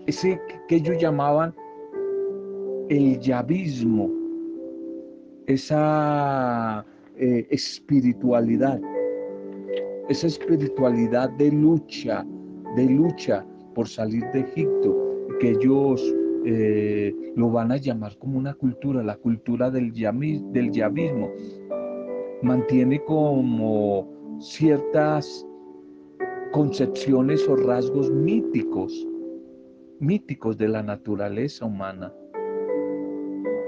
ese 0.06 0.40
que 0.68 0.76
ellos 0.76 0.98
llamaban 1.02 1.56
el 2.90 3.20
yavismo, 3.20 4.12
esa 5.48 6.86
eh, 7.16 7.48
espiritualidad, 7.50 8.82
esa 10.10 10.28
espiritualidad 10.28 11.30
de 11.32 11.52
lucha, 11.52 12.26
de 12.76 12.86
lucha 12.90 13.46
por 13.74 13.88
salir 13.88 14.24
de 14.32 14.42
Egipto, 14.42 14.96
que 15.40 15.52
ellos 15.52 16.02
eh, 16.46 17.14
lo 17.36 17.50
van 17.50 17.72
a 17.72 17.78
llamar 17.78 18.18
como 18.18 18.38
una 18.38 18.54
cultura, 18.54 19.02
la 19.02 19.16
cultura 19.16 19.72
del, 19.72 19.94
del 19.94 20.72
yavismo. 20.72 21.32
Mantiene 22.42 23.02
como 23.06 24.08
ciertas 24.40 25.46
concepciones 26.52 27.48
o 27.48 27.56
rasgos 27.56 28.12
míticos, 28.12 29.08
míticos 30.00 30.58
de 30.58 30.68
la 30.68 30.84
naturaleza 30.84 31.66
humana. 31.66 32.14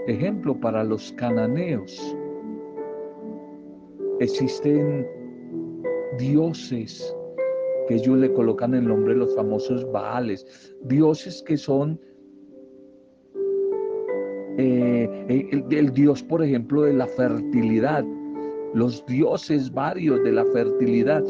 Ejemplo, 0.07 0.59
para 0.59 0.83
los 0.83 1.13
cananeos 1.13 2.15
existen 4.19 5.07
dioses 6.17 7.15
que 7.87 7.95
ellos 7.95 8.17
le 8.17 8.31
colocan 8.33 8.73
el 8.73 8.87
nombre 8.87 9.13
de 9.13 9.19
los 9.19 9.35
famosos 9.35 9.89
Baales, 9.91 10.75
dioses 10.83 11.43
que 11.45 11.57
son 11.57 11.99
eh, 14.57 15.45
el, 15.69 15.93
dios, 15.93 16.23
por 16.23 16.43
ejemplo, 16.43 16.83
de 16.83 16.93
la 16.93 17.07
fertilidad, 17.07 18.05
los 18.73 19.05
dioses 19.05 19.71
varios 19.71 20.23
de 20.23 20.31
la 20.31 20.45
fertilidad 20.45 21.23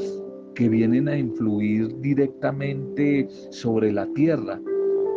que 0.53 0.69
vienen 0.69 1.07
a 1.07 1.17
influir 1.17 1.99
directamente 1.99 3.27
sobre 3.49 3.91
la 3.91 4.05
tierra, 4.13 4.59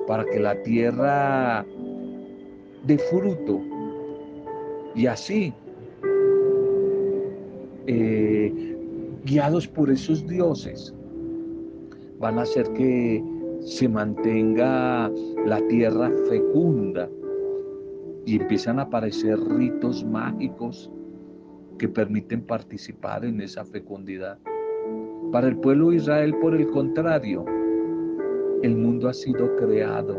para 0.07 0.25
que 0.25 0.41
la 0.41 0.61
tierra 0.63 1.67
dé 2.87 2.99
fruto. 2.99 3.61
Y 4.95 5.07
así, 5.07 5.53
eh, 7.87 8.68
guiados 9.28 9.68
por 9.68 9.90
esos 9.90 10.26
dioses, 10.26 10.94
van 12.18 12.38
a 12.38 12.42
hacer 12.42 12.73
que 12.73 13.23
se 13.61 13.88
mantenga 13.88 15.11
la 15.44 15.61
tierra 15.68 16.11
fecunda 16.28 17.08
y 18.25 18.37
empiezan 18.40 18.78
a 18.78 18.82
aparecer 18.82 19.38
ritos 19.38 20.04
mágicos 20.04 20.90
que 21.78 21.88
permiten 21.88 22.42
participar 22.42 23.25
en 23.25 23.40
esa 23.40 23.64
fecundidad. 23.64 24.38
Para 25.30 25.49
el 25.49 25.56
pueblo 25.58 25.90
de 25.90 25.97
Israel, 25.97 26.35
por 26.40 26.54
el 26.54 26.66
contrario, 26.68 27.44
el 28.62 28.76
mundo 28.76 29.08
ha 29.08 29.14
sido 29.14 29.54
creado 29.56 30.16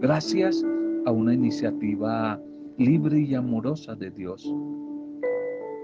gracias 0.00 0.64
a 1.04 1.12
una 1.12 1.34
iniciativa 1.34 2.40
libre 2.78 3.20
y 3.20 3.34
amorosa 3.34 3.94
de 3.94 4.10
Dios. 4.10 4.52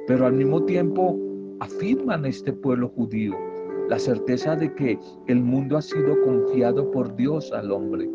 Pero 0.06 0.26
al 0.26 0.32
mismo 0.32 0.64
tiempo 0.64 1.27
afirman 1.60 2.24
este 2.24 2.52
pueblo 2.52 2.88
judío 2.88 3.36
la 3.88 3.98
certeza 3.98 4.54
de 4.54 4.74
que 4.74 4.98
el 5.28 5.42
mundo 5.42 5.78
ha 5.78 5.82
sido 5.82 6.20
confiado 6.22 6.90
por 6.90 7.14
Dios 7.16 7.52
al 7.52 7.72
hombre. 7.72 8.08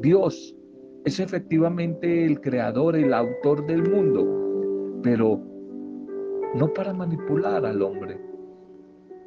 Dios 0.00 0.56
es 1.04 1.20
efectivamente 1.20 2.24
el 2.24 2.40
creador, 2.40 2.96
el 2.96 3.12
autor 3.12 3.66
del 3.66 3.88
mundo, 3.90 5.00
pero 5.02 5.40
no 6.54 6.72
para 6.72 6.94
manipular 6.94 7.64
al 7.66 7.82
hombre, 7.82 8.18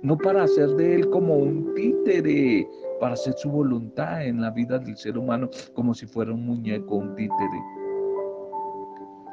no 0.01 0.17
para 0.17 0.43
hacer 0.43 0.69
de 0.69 0.95
él 0.95 1.09
como 1.09 1.37
un 1.37 1.73
títere, 1.75 2.67
para 2.99 3.13
hacer 3.13 3.33
su 3.37 3.51
voluntad 3.51 4.25
en 4.25 4.41
la 4.41 4.49
vida 4.49 4.79
del 4.79 4.97
ser 4.97 5.17
humano 5.17 5.49
como 5.75 5.93
si 5.93 6.07
fuera 6.07 6.33
un 6.33 6.45
muñeco, 6.45 6.95
un 6.95 7.15
títere. 7.15 7.61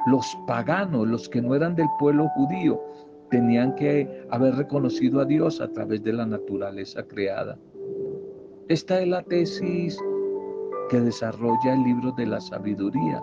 Los 0.07 0.25
paganos, 0.47 1.07
los 1.07 1.27
que 1.27 1.41
no 1.41 1.55
eran 1.55 1.75
del 1.75 1.87
pueblo 1.99 2.29
judío, 2.29 2.79
tenían 3.29 3.75
que 3.75 4.25
haber 4.29 4.55
reconocido 4.55 5.21
a 5.21 5.25
Dios 5.25 5.61
a 5.61 5.67
través 5.71 6.03
de 6.03 6.13
la 6.13 6.25
naturaleza 6.25 7.03
creada. 7.03 7.57
Esta 8.67 9.01
es 9.01 9.07
la 9.07 9.23
tesis 9.23 9.97
que 10.89 10.99
desarrolla 10.99 11.73
el 11.73 11.83
libro 11.83 12.11
de 12.13 12.25
la 12.25 12.39
sabiduría 12.39 13.21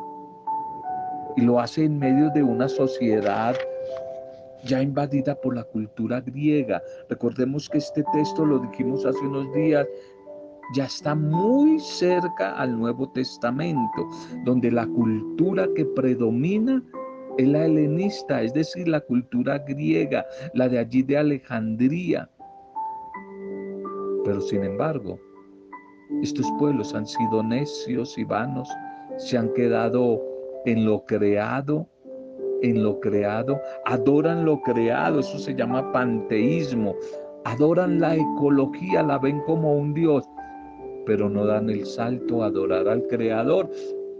y 1.36 1.42
lo 1.42 1.60
hace 1.60 1.84
en 1.84 1.98
medio 1.98 2.30
de 2.30 2.42
una 2.42 2.68
sociedad 2.68 3.54
ya 4.64 4.82
invadida 4.82 5.34
por 5.36 5.54
la 5.54 5.64
cultura 5.64 6.20
griega. 6.20 6.82
Recordemos 7.08 7.68
que 7.68 7.78
este 7.78 8.04
texto, 8.12 8.44
lo 8.44 8.58
dijimos 8.58 9.04
hace 9.04 9.20
unos 9.20 9.52
días, 9.54 9.86
ya 10.74 10.86
está 10.86 11.14
muy 11.14 11.78
cerca 11.78 12.56
al 12.56 12.76
Nuevo 12.76 13.08
Testamento, 13.12 14.08
donde 14.44 14.70
la 14.72 14.86
cultura 14.86 15.68
que 15.76 15.84
predomina 15.84 16.82
es 17.38 17.48
la 17.48 17.66
helenista, 17.66 18.42
es 18.42 18.52
decir, 18.54 18.88
la 18.88 19.00
cultura 19.00 19.58
griega, 19.58 20.26
la 20.54 20.68
de 20.68 20.78
allí 20.78 21.02
de 21.02 21.18
Alejandría. 21.18 22.30
Pero 24.24 24.40
sin 24.40 24.64
embargo, 24.64 25.18
estos 26.22 26.50
pueblos 26.58 26.94
han 26.94 27.06
sido 27.06 27.42
necios 27.42 28.16
y 28.16 28.24
vanos 28.24 28.68
se 29.18 29.36
han 29.38 29.52
quedado 29.54 30.22
en 30.64 30.84
lo 30.84 31.04
creado, 31.04 31.86
en 32.62 32.82
lo 32.82 33.00
creado, 33.00 33.60
adoran 33.84 34.44
lo 34.44 34.60
creado, 34.62 35.20
eso 35.20 35.38
se 35.38 35.54
llama 35.54 35.92
panteísmo, 35.92 36.94
adoran 37.44 38.00
la 38.00 38.16
ecología, 38.16 39.02
la 39.02 39.18
ven 39.18 39.40
como 39.42 39.74
un 39.76 39.94
Dios, 39.94 40.24
pero 41.06 41.28
no 41.28 41.46
dan 41.46 41.70
el 41.70 41.86
salto 41.86 42.42
a 42.42 42.46
adorar 42.46 42.88
al 42.88 43.06
Creador, 43.06 43.70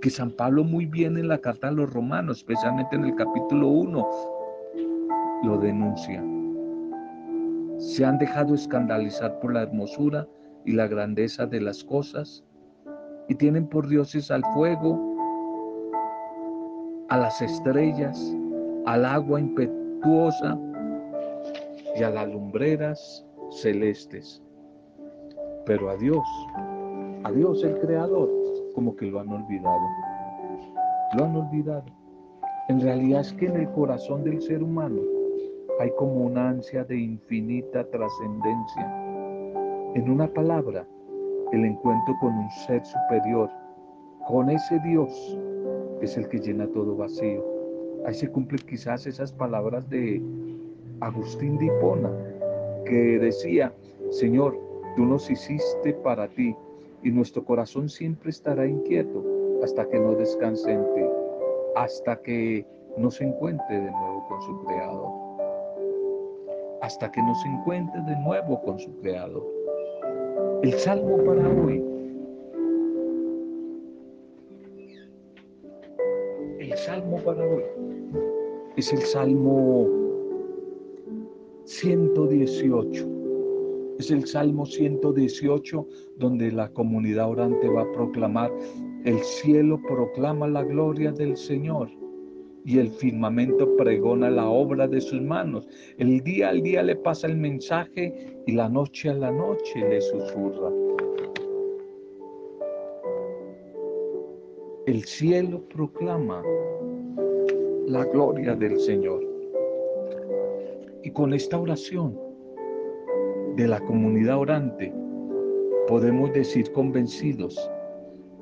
que 0.06 0.10
San 0.10 0.30
Pablo 0.30 0.62
muy 0.62 0.86
bien 0.86 1.18
en 1.18 1.26
la 1.26 1.38
carta 1.38 1.66
a 1.66 1.72
los 1.72 1.92
romanos, 1.92 2.36
especialmente 2.36 2.94
en 2.94 3.06
el 3.06 3.16
capítulo 3.16 3.66
1, 3.66 4.08
lo 5.42 5.58
denuncia. 5.58 6.25
Se 7.78 8.04
han 8.04 8.16
dejado 8.16 8.54
escandalizar 8.54 9.40
por 9.40 9.52
la 9.52 9.62
hermosura 9.62 10.28
y 10.64 10.75
la 10.75 10.86
grandeza 10.86 11.44
de 11.46 11.60
las 11.60 11.82
cosas 11.82 12.44
y 13.28 13.34
tienen 13.34 13.66
por 13.66 13.88
dioses 13.88 14.30
al 14.30 14.44
fuego, 14.54 14.96
a 17.08 17.18
las 17.18 17.42
estrellas, 17.42 18.32
al 18.86 19.04
agua 19.04 19.40
impetuosa 19.40 20.56
y 21.96 22.04
a 22.04 22.10
las 22.10 22.28
lumbreras 22.28 23.26
celestes. 23.50 24.40
Pero 25.64 25.90
a 25.90 25.96
Dios, 25.96 26.25
a 27.25 27.32
Dios 27.32 27.64
el 27.64 27.76
Creador, 27.80 28.45
como 28.76 28.95
que 28.95 29.06
lo 29.06 29.18
han 29.21 29.28
olvidado. 29.30 29.80
Lo 31.16 31.25
han 31.25 31.35
olvidado. 31.35 31.87
En 32.68 32.80
realidad 32.80 33.23
es 33.23 33.33
que 33.33 33.47
en 33.47 33.56
el 33.56 33.71
corazón 33.73 34.23
del 34.23 34.40
ser 34.42 34.62
humano 34.62 35.00
hay 35.80 35.90
como 35.99 36.26
una 36.26 36.50
ansia 36.50 36.85
de 36.85 36.97
infinita 36.97 37.88
trascendencia. 37.90 38.87
En 39.95 40.11
una 40.11 40.28
palabra, 40.28 40.87
el 41.52 41.64
encuentro 41.64 42.14
con 42.21 42.35
un 42.35 42.50
ser 42.50 42.85
superior, 42.85 43.50
con 44.28 44.50
ese 44.50 44.78
Dios 44.80 45.38
es 46.02 46.18
el 46.18 46.28
que 46.28 46.38
llena 46.38 46.66
todo 46.68 46.97
vacío. 46.97 47.42
Ahí 48.04 48.12
se 48.12 48.28
cumplen 48.28 48.61
quizás 48.68 49.06
esas 49.06 49.33
palabras 49.33 49.88
de 49.88 50.23
Agustín 51.00 51.56
de 51.56 51.66
Hipona, 51.66 52.11
que 52.85 53.18
decía, 53.18 53.73
Señor, 54.11 54.59
tú 54.97 55.06
nos 55.06 55.30
hiciste 55.30 55.95
para 56.04 56.28
ti 56.28 56.54
y 57.02 57.10
nuestro 57.10 57.44
corazón 57.44 57.88
siempre 57.88 58.30
estará 58.30 58.66
inquieto 58.66 59.24
hasta 59.62 59.88
que 59.88 59.98
no 59.98 60.14
descanse 60.14 60.70
en 60.72 60.82
ti, 60.94 61.02
hasta 61.74 62.20
que 62.22 62.66
no 62.96 63.10
se 63.10 63.24
encuentre 63.24 63.80
de 63.80 63.90
nuevo 63.90 64.26
con 64.28 64.42
su 64.42 64.64
Creador, 64.64 65.12
hasta 66.82 67.10
que 67.10 67.22
no 67.22 67.34
se 67.34 67.48
encuentre 67.48 68.00
de 68.02 68.16
nuevo 68.16 68.60
con 68.62 68.78
su 68.78 68.94
Creador. 69.00 69.44
El 70.62 70.72
salmo 70.74 71.18
para 71.24 71.48
hoy. 71.48 71.84
El 76.58 76.76
salmo 76.76 77.18
para 77.18 77.44
hoy 77.46 77.64
es 78.76 78.92
el 78.92 79.00
salmo 79.00 79.88
118. 81.64 83.15
Es 83.98 84.10
el 84.10 84.26
salmo 84.26 84.66
118 84.66 85.86
donde 86.18 86.52
la 86.52 86.70
comunidad 86.72 87.30
orante 87.30 87.68
va 87.68 87.82
a 87.82 87.92
proclamar, 87.92 88.52
el 89.04 89.18
cielo 89.20 89.80
proclama 89.88 90.46
la 90.48 90.62
gloria 90.64 91.12
del 91.12 91.36
Señor 91.36 91.88
y 92.66 92.78
el 92.78 92.90
firmamento 92.90 93.74
pregona 93.76 94.28
la 94.28 94.48
obra 94.48 94.86
de 94.86 95.00
sus 95.00 95.22
manos. 95.22 95.66
El 95.96 96.20
día 96.22 96.50
al 96.50 96.62
día 96.62 96.82
le 96.82 96.96
pasa 96.96 97.26
el 97.26 97.36
mensaje 97.36 98.36
y 98.46 98.52
la 98.52 98.68
noche 98.68 99.08
a 99.08 99.14
la 99.14 99.30
noche 99.30 99.78
le 99.78 100.00
susurra. 100.00 100.70
El 104.86 105.04
cielo 105.04 105.62
proclama 105.68 106.42
la 107.86 108.04
gloria 108.04 108.54
del 108.54 108.78
Señor. 108.78 109.25
Y 111.02 111.10
con 111.12 111.32
esta 111.32 111.58
oración 111.58 112.25
de 113.56 113.69
la 113.69 113.80
comunidad 113.80 114.38
orante, 114.38 114.92
podemos 115.88 116.32
decir 116.32 116.71
convencidos, 116.73 117.71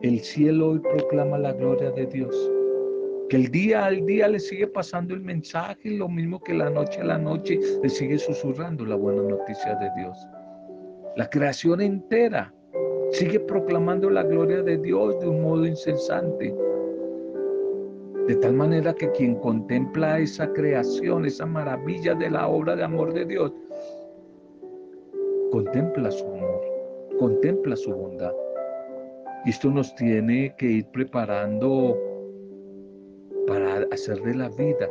el 0.03 0.21
cielo 0.21 0.71
hoy 0.71 0.81
proclama 0.81 1.39
la 1.39 1.53
gloria 1.53 1.91
de 1.93 2.07
Dios 2.07 2.51
que 3.29 3.37
el 3.37 3.51
día 3.51 3.87
al 3.87 4.05
día 4.05 4.29
le 4.29 4.39
sigue 4.39 4.67
pasando 4.67 5.15
el 5.15 5.21
mensaje, 5.21 5.91
lo 5.91 6.09
mismo 6.09 6.43
que 6.43 6.53
la 6.53 6.69
noche 6.69 7.01
a 7.01 7.05
la 7.05 7.19
noche 7.19 7.59
le 7.83 7.89
sigue 7.89 8.19
susurrando 8.19 8.85
la 8.85 8.97
buena 8.97 9.23
noticia 9.23 9.75
de 9.77 9.91
Dios. 9.97 10.19
La 11.17 11.29
creación 11.31 11.81
entera 11.81 12.53
sigue 13.13 13.41
proclamando 13.41 14.11
la 14.11 14.25
gloria 14.25 14.63
de 14.63 14.77
Dios 14.77 15.19
de 15.21 15.29
un 15.29 15.43
modo 15.43 15.67
incesante. 15.67 16.55
De 18.27 18.37
tal 18.37 18.55
manera 18.55 18.93
que 18.95 19.11
quien 19.13 19.37
contempla 19.37 20.19
esa 20.19 20.53
creación, 20.53 21.25
esa 21.25 21.47
maravilla 21.47 22.15
de 22.15 22.31
la 22.31 22.49
obra 22.49 22.77
de 22.77 22.85
amor 22.85 23.15
de 23.15 23.25
Dios, 23.25 23.53
contempla 25.55 26.11
su 26.11 26.27
amor, 26.27 26.61
contempla 27.21 27.77
su 27.77 27.95
bondad. 27.95 28.33
Esto 29.47 29.71
nos 29.71 29.95
tiene 29.95 30.53
que 30.59 30.67
ir 30.67 30.87
preparando 30.87 31.97
para 33.47 33.87
hacer 33.93 34.21
de 34.23 34.35
la 34.35 34.49
vida, 34.49 34.91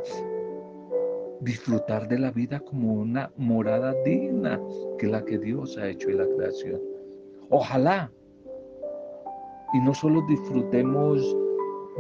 disfrutar 1.42 2.08
de 2.08 2.18
la 2.18 2.32
vida 2.32 2.62
como 2.62 2.94
una 2.94 3.30
morada 3.36 3.94
digna 4.06 4.58
que 5.00 5.08
la 5.08 5.26
que 5.26 5.38
Dios 5.38 5.78
ha 5.78 5.90
hecho 5.90 6.10
en 6.10 6.20
la 6.20 6.28
creación. 6.38 6.82
Ojalá. 7.50 8.10
Y 9.74 9.82
no 9.82 9.94
solo 9.94 10.22
disfrutemos 10.30 11.36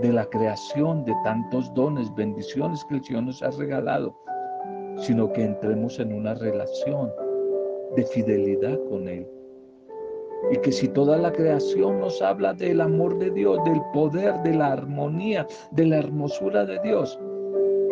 de 0.02 0.13
la 0.13 0.26
creación, 0.28 1.04
de 1.04 1.13
tantos 1.26 1.73
dones, 1.73 2.15
bendiciones 2.15 2.82
que 2.86 2.95
el 2.95 3.04
Señor 3.04 3.23
nos 3.23 3.43
ha 3.43 3.49
regalado, 3.49 4.15
sino 4.99 5.34
que 5.34 5.43
entremos 5.43 5.99
en 5.99 6.13
una 6.13 6.34
relación 6.36 7.12
de 7.95 8.03
fidelidad 8.03 8.79
con 8.89 9.08
Él. 9.08 9.27
Y 10.51 10.58
que 10.58 10.71
si 10.71 10.88
toda 10.89 11.17
la 11.17 11.32
creación 11.32 11.99
nos 11.99 12.21
habla 12.21 12.53
del 12.53 12.82
amor 12.82 13.17
de 13.17 13.32
Dios, 13.32 13.60
del 13.63 13.82
poder, 13.93 14.41
de 14.43 14.53
la 14.53 14.73
armonía, 14.73 15.47
de 15.71 15.86
la 15.86 15.99
hermosura 15.99 16.65
de 16.65 16.79
Dios, 16.82 17.17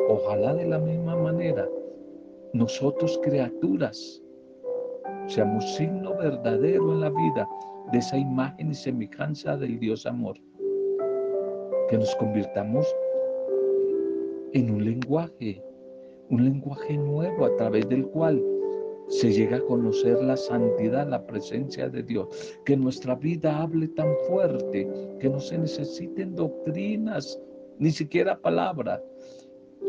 ojalá 0.10 0.54
de 0.54 0.66
la 0.66 0.80
misma 0.80 1.16
manera 1.16 1.68
nosotros 2.54 3.18
criaturas 3.24 4.22
seamos 5.28 5.76
signo 5.76 6.18
verdadero 6.18 6.92
en 6.92 7.00
la 7.00 7.10
vida 7.10 7.48
de 7.92 8.00
esa 8.00 8.18
imagen 8.18 8.72
y 8.72 8.74
semejanza 8.74 9.56
del 9.56 9.80
Dios 9.80 10.06
amor. 10.06 10.36
Que 11.90 11.98
nos 11.98 12.14
convirtamos 12.16 12.86
en 14.54 14.72
un 14.72 14.84
lenguaje, 14.84 15.64
un 16.30 16.44
lenguaje 16.44 16.98
nuevo 16.98 17.46
a 17.46 17.56
través 17.56 17.88
del 17.88 18.06
cual 18.08 18.44
se 19.12 19.30
llega 19.30 19.58
a 19.58 19.62
conocer 19.62 20.24
la 20.24 20.38
santidad, 20.38 21.06
la 21.08 21.26
presencia 21.28 21.90
de 21.90 22.02
Dios. 22.02 22.28
Que 22.66 22.78
nuestra 22.78 23.16
vida 23.16 23.62
hable 23.62 23.90
tan 23.90 24.16
fuerte 24.28 24.88
que 25.20 25.30
no 25.30 25.40
se 25.40 25.58
necesiten 25.58 26.34
doctrinas, 26.34 27.40
ni 27.78 27.92
siquiera 27.92 28.40
palabras, 28.40 29.02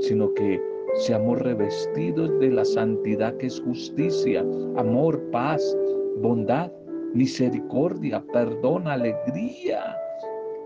sino 0.00 0.34
que 0.34 0.60
seamos 0.94 1.38
revestidos 1.38 2.36
de 2.40 2.50
la 2.50 2.64
santidad 2.64 3.36
que 3.36 3.46
es 3.46 3.60
justicia, 3.60 4.40
amor, 4.76 5.22
paz, 5.30 5.76
bondad, 6.18 6.72
misericordia, 7.14 8.24
perdón, 8.32 8.88
alegría. 8.88 9.96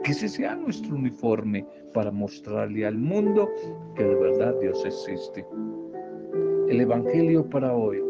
Que 0.03 0.13
ese 0.13 0.29
sea 0.29 0.57
nuestro 0.57 0.95
uniforme 0.95 1.67
para 1.93 2.11
mostrarle 2.11 2.87
al 2.87 2.97
mundo 2.97 3.51
que 3.97 4.05
de 4.05 4.15
verdad 4.15 4.55
Dios 4.61 4.83
existe. 4.87 5.47
El 6.69 6.81
Evangelio 6.81 7.49
para 7.49 7.75
hoy 7.77 8.06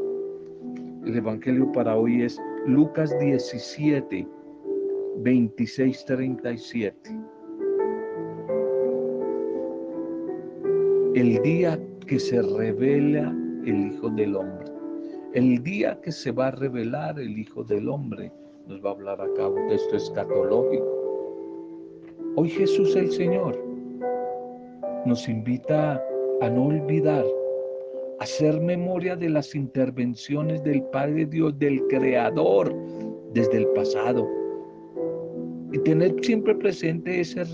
el 1.07 1.17
Evangelio 1.19 1.71
para 1.71 1.97
hoy 1.97 2.23
es 2.23 2.41
Lucas 2.67 3.17
17, 3.21 4.27
26, 5.19 6.05
37. 6.05 7.21
El 11.15 11.41
día 11.43 11.81
que 12.07 12.19
se 12.19 12.43
revela 12.43 13.33
el 13.65 13.93
Hijo 13.93 14.11
del 14.11 14.35
Hombre. 14.35 14.67
El 15.33 15.63
día 15.63 15.99
que 16.03 16.11
se 16.11 16.33
va 16.33 16.49
a 16.49 16.51
revelar 16.51 17.21
el 17.21 17.39
Hijo 17.39 17.63
del 17.63 17.89
Hombre. 17.89 18.33
Nos 18.67 18.85
va 18.85 18.91
a 18.91 18.95
hablar 18.95 19.21
acá 19.21 19.49
un 19.49 19.69
texto 19.69 19.97
escatológico. 19.97 20.93
Hoy 22.35 22.49
Jesús 22.51 22.97
el 22.97 23.13
Señor 23.13 23.57
nos 25.07 25.29
invita 25.29 26.03
a 26.41 26.51
no 26.51 26.67
olvidar 26.67 27.25
hacer 28.27 28.61
memoria 28.61 29.15
de 29.15 29.31
las 29.31 29.55
intervenciones 29.55 30.61
del 30.65 30.83
Padre 30.87 31.27
Dios, 31.27 31.57
del 31.61 31.81
Creador, 31.87 32.75
desde 33.33 33.59
el 33.59 33.69
pasado. 33.69 34.29
Y 35.73 35.79
tener 35.79 36.13
siempre 36.23 36.57
presente 36.57 37.21
ese 37.21 37.45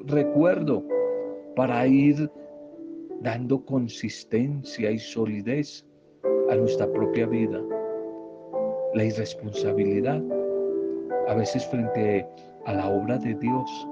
recuerdo 0.00 0.84
para 1.54 1.86
ir 1.86 2.28
dando 3.20 3.64
consistencia 3.64 4.90
y 4.90 4.98
solidez 4.98 5.86
a 6.50 6.56
nuestra 6.56 6.90
propia 6.92 7.26
vida. 7.26 7.62
La 8.94 9.04
irresponsabilidad, 9.04 10.20
a 11.28 11.34
veces 11.34 11.64
frente 11.66 12.26
a 12.64 12.72
la 12.72 12.88
obra 12.88 13.16
de 13.18 13.32
Dios, 13.36 13.88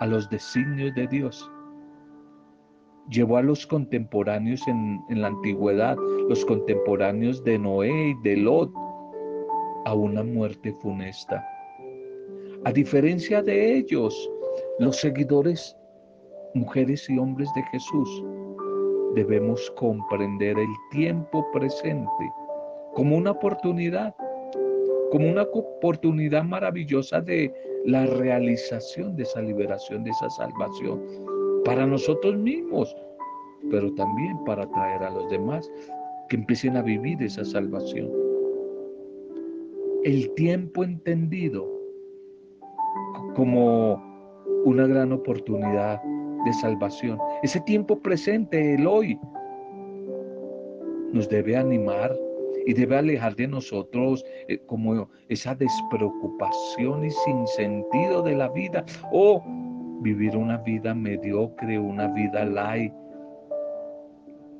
a 0.00 0.06
los 0.06 0.28
designios 0.28 0.94
de 0.94 1.06
Dios. 1.06 1.50
Llevó 3.08 3.38
a 3.38 3.42
los 3.42 3.66
contemporáneos 3.66 4.66
en, 4.68 5.00
en 5.08 5.22
la 5.22 5.28
antigüedad, 5.28 5.96
los 6.28 6.44
contemporáneos 6.44 7.42
de 7.44 7.58
Noé 7.58 8.10
y 8.10 8.14
de 8.22 8.36
Lot, 8.36 8.70
a 9.84 9.94
una 9.94 10.22
muerte 10.22 10.72
funesta. 10.80 11.44
A 12.64 12.72
diferencia 12.72 13.42
de 13.42 13.78
ellos, 13.78 14.30
los 14.78 14.96
seguidores, 14.96 15.76
mujeres 16.54 17.08
y 17.08 17.18
hombres 17.18 17.48
de 17.54 17.62
Jesús, 17.72 18.24
debemos 19.14 19.70
comprender 19.72 20.58
el 20.58 20.68
tiempo 20.90 21.44
presente 21.52 22.32
como 22.94 23.16
una 23.16 23.32
oportunidad, 23.32 24.14
como 25.10 25.30
una 25.30 25.42
oportunidad 25.42 26.44
maravillosa 26.44 27.20
de 27.20 27.52
la 27.86 28.06
realización 28.06 29.16
de 29.16 29.22
esa 29.22 29.40
liberación, 29.40 30.04
de 30.04 30.10
esa 30.10 30.28
salvación, 30.30 31.02
para 31.64 31.86
nosotros 31.86 32.36
mismos, 32.36 32.94
pero 33.70 33.92
también 33.94 34.42
para 34.44 34.70
traer 34.70 35.02
a 35.02 35.10
los 35.10 35.28
demás 35.30 35.70
que 36.28 36.36
empiecen 36.36 36.76
a 36.76 36.82
vivir 36.82 37.22
esa 37.22 37.44
salvación. 37.44 38.10
El 40.04 40.32
tiempo 40.34 40.84
entendido 40.84 41.68
como 43.34 44.02
una 44.64 44.86
gran 44.86 45.12
oportunidad 45.12 46.02
de 46.44 46.52
salvación. 46.54 47.18
Ese 47.42 47.60
tiempo 47.60 47.98
presente, 48.00 48.74
el 48.74 48.86
hoy, 48.86 49.18
nos 51.12 51.28
debe 51.28 51.56
animar 51.56 52.16
y 52.66 52.74
debe 52.74 52.96
alejar 52.96 53.34
de 53.36 53.48
nosotros 53.48 54.24
eh, 54.48 54.58
como 54.66 55.08
esa 55.28 55.54
despreocupación 55.54 57.04
y 57.04 57.10
sin 57.10 57.46
sentido 57.46 58.22
de 58.22 58.36
la 58.36 58.48
vida 58.48 58.84
o 59.12 59.42
vivir 60.00 60.36
una 60.36 60.58
vida 60.58 60.94
mediocre, 60.94 61.78
una 61.78 62.08
vida 62.08 62.44
light, 62.44 62.92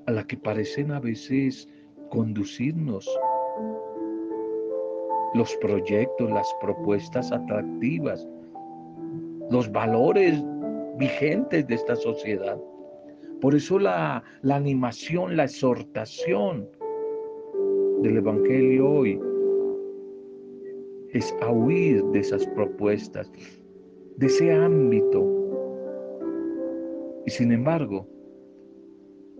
a 0.06 0.12
la 0.12 0.24
que 0.24 0.36
parecen 0.36 0.92
a 0.92 1.00
veces 1.00 1.68
conducirnos 2.10 3.08
los 5.34 5.54
proyectos, 5.56 6.30
las 6.30 6.52
propuestas 6.60 7.30
atractivas, 7.30 8.26
los 9.50 9.70
valores 9.70 10.42
vigentes 10.98 11.66
de 11.66 11.74
esta 11.74 11.96
sociedad. 11.96 12.58
Por 13.40 13.54
eso 13.54 13.78
la, 13.78 14.22
la 14.42 14.56
animación, 14.56 15.36
la 15.36 15.44
exhortación 15.44 16.68
del 18.02 18.16
Evangelio 18.18 18.90
hoy 18.90 19.20
es 21.12 21.34
a 21.42 21.50
huir 21.50 22.02
de 22.06 22.20
esas 22.20 22.46
propuestas, 22.48 23.30
de 24.20 24.26
ese 24.26 24.52
ámbito. 24.52 25.26
Y 27.24 27.30
sin 27.30 27.52
embargo, 27.52 28.06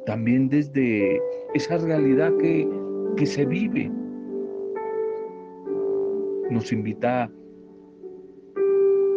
también 0.06 0.48
desde 0.48 1.20
esa 1.54 1.76
realidad 1.76 2.34
que, 2.38 2.66
que 3.16 3.26
se 3.26 3.44
vive, 3.44 3.92
nos 6.50 6.72
invita 6.72 7.30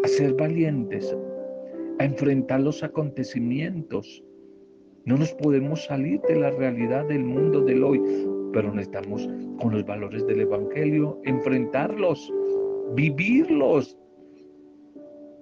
a 0.03 0.07
ser 0.07 0.33
valientes, 0.33 1.15
a 1.99 2.03
enfrentar 2.03 2.59
los 2.59 2.83
acontecimientos. 2.83 4.21
No 5.05 5.15
nos 5.17 5.33
podemos 5.33 5.85
salir 5.85 6.19
de 6.27 6.35
la 6.35 6.51
realidad 6.51 7.05
del 7.07 7.23
mundo 7.23 7.61
del 7.61 7.83
hoy, 7.85 8.01
pero 8.51 8.73
necesitamos 8.73 9.29
con 9.61 9.71
los 9.71 9.85
valores 9.85 10.27
del 10.27 10.41
Evangelio 10.41 11.21
enfrentarlos, 11.23 12.31
vivirlos, 12.95 13.97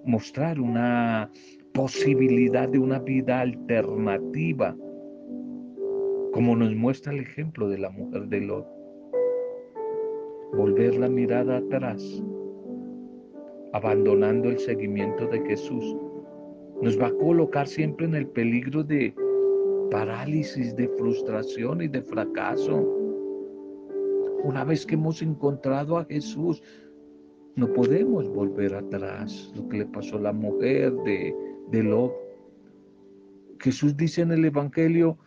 mostrar 0.04 0.60
una 0.60 1.30
posibilidad 1.72 2.68
de 2.68 2.78
una 2.78 2.98
vida 2.98 3.40
alternativa, 3.40 4.76
como 6.32 6.56
nos 6.56 6.74
muestra 6.74 7.12
el 7.12 7.20
ejemplo 7.20 7.68
de 7.68 7.78
la 7.78 7.90
mujer 7.90 8.26
de 8.28 8.40
Lot. 8.40 8.66
Volver 10.54 10.96
la 10.96 11.08
mirada 11.08 11.58
atrás, 11.58 12.22
abandonando 13.72 14.50
el 14.50 14.58
seguimiento 14.58 15.26
de 15.28 15.40
Jesús, 15.46 15.96
nos 16.82 17.00
va 17.00 17.06
a 17.06 17.14
colocar 17.14 17.66
siempre 17.66 18.06
en 18.06 18.14
el 18.14 18.26
peligro 18.26 18.82
de 18.82 19.14
parálisis, 19.90 20.74
de 20.74 20.88
frustración 20.88 21.82
y 21.82 21.88
de 21.88 22.02
fracaso. 22.02 22.98
Una 24.44 24.64
vez 24.64 24.84
que 24.84 24.94
hemos 24.94 25.22
encontrado 25.22 25.98
a 25.98 26.04
Jesús, 26.04 26.62
no 27.56 27.72
podemos 27.72 28.28
volver 28.28 28.74
atrás. 28.74 29.52
Lo 29.56 29.68
que 29.68 29.78
le 29.78 29.86
pasó 29.86 30.16
a 30.16 30.22
la 30.22 30.32
mujer 30.32 30.92
de, 31.04 31.34
de 31.70 31.82
Lot. 31.82 32.12
Jesús 33.60 33.96
dice 33.96 34.22
en 34.22 34.32
el 34.32 34.44
Evangelio 34.44 35.18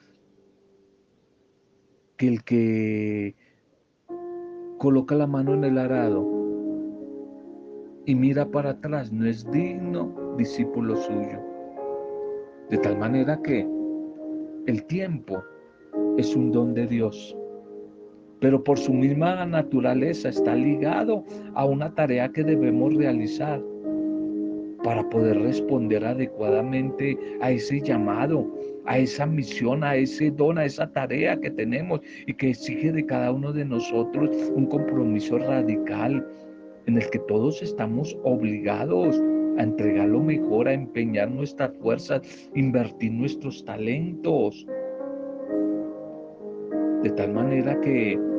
que 2.17 2.27
el 2.27 2.43
que 2.43 3.35
coloca 4.77 5.15
la 5.15 5.27
mano 5.27 5.53
en 5.53 5.63
el 5.63 5.77
arado 5.77 6.35
y 8.05 8.13
mira 8.13 8.45
para 8.45 8.71
atrás 8.71 9.11
no 9.11 9.25
es 9.25 9.49
digno 9.51 10.35
discípulo 10.37 10.95
suyo. 10.95 11.41
De 12.69 12.77
tal 12.77 12.97
manera 12.97 13.41
que 13.41 13.67
el 14.65 14.85
tiempo 14.85 15.43
es 16.17 16.35
un 16.35 16.51
don 16.51 16.73
de 16.73 16.87
Dios 16.87 17.35
pero 18.45 18.63
por 18.63 18.77
su 18.77 18.93
misma 18.93 19.43
naturaleza 19.43 20.29
está 20.29 20.53
ligado 20.53 21.23
a 21.55 21.65
una 21.65 21.91
tarea 21.95 22.29
que 22.29 22.43
debemos 22.43 22.93
realizar 22.93 23.59
para 24.83 25.09
poder 25.09 25.41
responder 25.41 26.05
adecuadamente 26.05 27.17
a 27.41 27.49
ese 27.49 27.81
llamado, 27.81 28.47
a 28.85 28.99
esa 28.99 29.25
misión, 29.25 29.83
a 29.83 29.95
ese 29.95 30.29
don, 30.29 30.59
a 30.59 30.65
esa 30.65 30.85
tarea 30.93 31.41
que 31.41 31.49
tenemos 31.49 32.01
y 32.27 32.35
que 32.35 32.51
exige 32.51 32.91
de 32.91 33.03
cada 33.07 33.31
uno 33.31 33.51
de 33.51 33.65
nosotros 33.65 34.29
un 34.53 34.67
compromiso 34.67 35.39
radical 35.39 36.23
en 36.85 36.97
el 36.97 37.09
que 37.09 37.17
todos 37.27 37.63
estamos 37.63 38.15
obligados 38.21 39.19
a 39.57 39.63
entregar 39.63 40.07
lo 40.07 40.21
mejor, 40.21 40.67
a 40.67 40.73
empeñar 40.73 41.31
nuestras 41.31 41.75
fuerzas, 41.79 42.21
invertir 42.53 43.11
nuestros 43.11 43.65
talentos. 43.65 44.67
De 47.01 47.09
tal 47.09 47.33
manera 47.33 47.79
que 47.81 48.34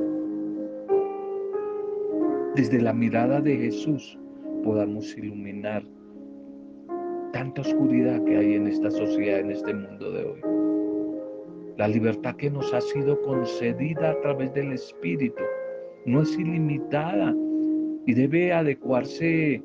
desde 2.56 2.80
la 2.80 2.94
mirada 2.94 3.42
de 3.42 3.54
Jesús 3.54 4.18
podamos 4.64 5.14
iluminar 5.18 5.84
tanta 7.34 7.60
oscuridad 7.60 8.24
que 8.24 8.34
hay 8.34 8.54
en 8.54 8.66
esta 8.66 8.90
sociedad, 8.90 9.40
en 9.40 9.50
este 9.50 9.74
mundo 9.74 10.10
de 10.10 10.24
hoy. 10.24 10.40
La 11.76 11.86
libertad 11.86 12.34
que 12.36 12.50
nos 12.50 12.72
ha 12.72 12.80
sido 12.80 13.20
concedida 13.20 14.12
a 14.12 14.20
través 14.22 14.54
del 14.54 14.72
Espíritu 14.72 15.42
no 16.06 16.22
es 16.22 16.32
ilimitada 16.38 17.34
y 18.06 18.14
debe 18.14 18.54
adecuarse 18.54 19.62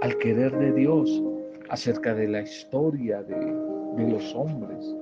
al 0.00 0.18
querer 0.18 0.50
de 0.58 0.72
Dios 0.72 1.22
acerca 1.68 2.12
de 2.12 2.26
la 2.26 2.42
historia 2.42 3.22
de, 3.22 3.36
de 3.36 4.10
los 4.10 4.34
hombres. 4.34 4.96